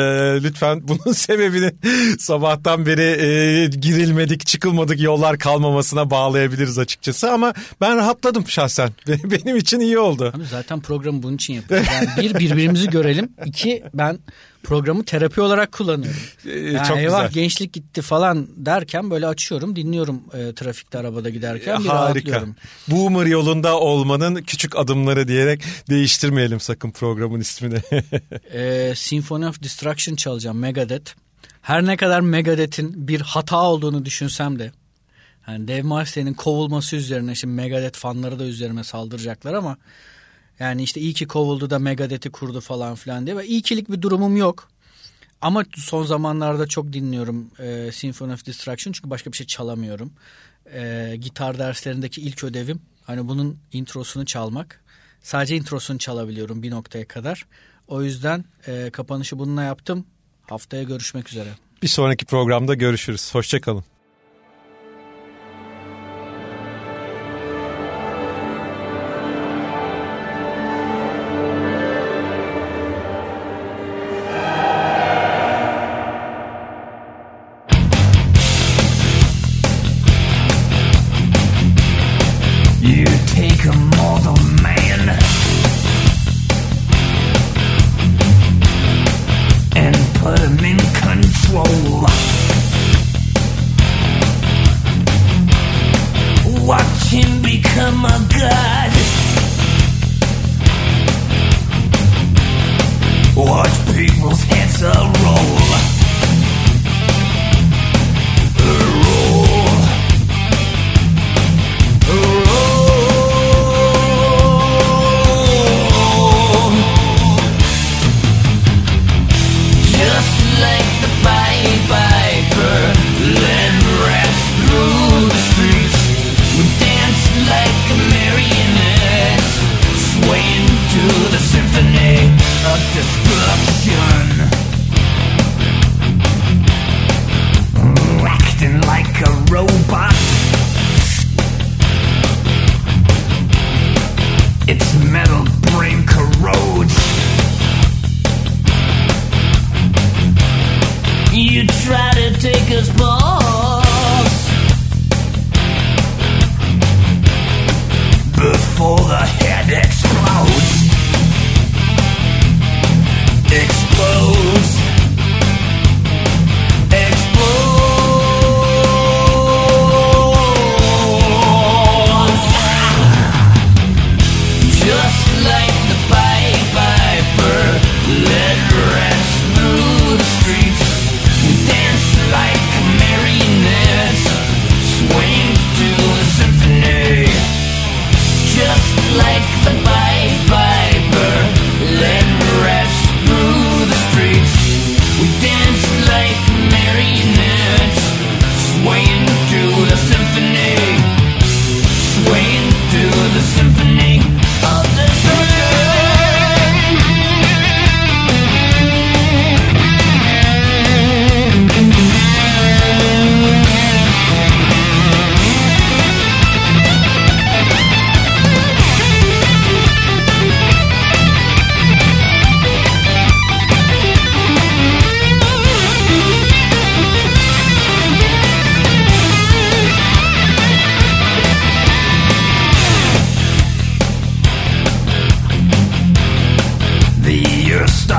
lütfen 0.43 0.81
bunun 0.87 1.13
sebebini 1.13 1.71
sabahtan 2.19 2.85
beri 2.85 3.01
e, 3.01 3.65
girilmedik 3.67 4.45
çıkılmadık 4.45 5.01
yollar 5.01 5.37
kalmamasına 5.37 6.09
bağlayabiliriz 6.09 6.79
açıkçası. 6.79 7.31
Ama 7.31 7.53
ben 7.81 7.97
rahatladım 7.97 8.47
şahsen. 8.47 8.89
Benim 9.07 9.57
için 9.57 9.79
iyi 9.79 9.99
oldu. 9.99 10.33
Abi 10.35 10.45
zaten 10.45 10.81
programı 10.81 11.23
bunun 11.23 11.35
için 11.35 11.53
yapıyoruz. 11.53 11.87
Yani 11.93 12.09
bir 12.17 12.39
birbirimizi 12.39 12.89
görelim. 12.89 13.29
İki 13.45 13.83
ben 13.93 14.19
programı 14.63 15.05
terapi 15.05 15.41
olarak 15.41 15.71
kullanıyorum. 15.71 16.19
Ee, 16.45 16.59
Yani 16.59 16.87
çok 16.87 16.97
eyvah 16.97 17.27
güzel. 17.27 17.41
gençlik 17.43 17.73
gitti 17.73 18.01
falan 18.01 18.47
derken 18.55 19.11
böyle 19.11 19.27
açıyorum 19.27 19.75
dinliyorum 19.75 20.21
e, 20.33 20.53
trafikte 20.55 20.97
arabada 20.97 21.29
giderken 21.29 21.83
bir 21.83 21.89
Harika. 21.89 22.43
Boomer 22.87 23.25
yolunda 23.25 23.79
olmanın 23.79 24.35
küçük 24.35 24.75
adımları 24.77 25.27
diyerek 25.27 25.61
değiştirmeyelim 25.89 26.59
sakın 26.59 26.91
programın 26.91 27.39
ismini. 27.39 27.79
E, 28.53 28.93
Symphony 28.95 29.47
of 29.47 29.63
Destruction 29.63 30.15
çalacağım 30.15 30.59
Megadeth. 30.59 31.11
Her 31.61 31.85
ne 31.85 31.97
kadar 31.97 32.21
Megadeth'in 32.21 33.07
bir 33.07 33.21
hata 33.21 33.61
olduğunu 33.61 34.05
düşünsem 34.05 34.59
de 34.59 34.71
yani 35.47 35.67
Dave 35.67 35.81
Mustain'in 35.81 36.33
kovulması 36.33 36.95
üzerine 36.95 37.35
şimdi 37.35 37.53
Megadeth 37.53 37.97
fanları 37.97 38.39
da 38.39 38.43
üzerime 38.45 38.83
saldıracaklar 38.83 39.53
ama 39.53 39.77
yani 40.59 40.83
işte 40.83 41.01
iyi 41.01 41.13
ki 41.13 41.27
kovuldu 41.27 41.69
da 41.69 41.79
Megadeth'i 41.79 42.29
kurdu 42.29 42.61
falan 42.61 42.95
filan 42.95 43.25
diye 43.25 43.37
ve 43.37 43.47
iyikilik 43.47 43.91
bir 43.91 44.01
durumum 44.01 44.37
yok. 44.37 44.69
Ama 45.41 45.63
son 45.75 46.03
zamanlarda 46.03 46.67
çok 46.67 46.93
dinliyorum 46.93 47.51
e, 47.59 47.91
Symphony 47.91 48.33
of 48.33 48.45
Destruction 48.45 48.93
çünkü 48.93 49.09
başka 49.09 49.31
bir 49.31 49.37
şey 49.37 49.47
çalamıyorum. 49.47 50.13
E, 50.73 51.13
gitar 51.19 51.59
derslerindeki 51.59 52.21
ilk 52.21 52.43
ödevim 52.43 52.81
hani 53.03 53.27
bunun 53.27 53.59
introsunu 53.73 54.25
çalmak. 54.25 54.83
Sadece 55.21 55.55
introsunu 55.55 55.97
çalabiliyorum 55.97 56.63
bir 56.63 56.71
noktaya 56.71 57.07
kadar. 57.07 57.45
O 57.87 58.03
yüzden 58.03 58.45
e, 58.67 58.89
kapanışı 58.93 59.39
bununla 59.39 59.63
yaptım. 59.63 60.05
Haftaya 60.49 60.83
görüşmek 60.83 61.29
üzere. 61.29 61.49
bir 61.81 61.87
sonraki 61.87 62.25
programda 62.25 62.73
görüşürüz. 62.73 63.35
Hoşçakalın. 63.35 63.83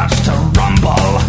starts 0.09 0.27
to 0.27 0.61
rumble. 0.61 1.24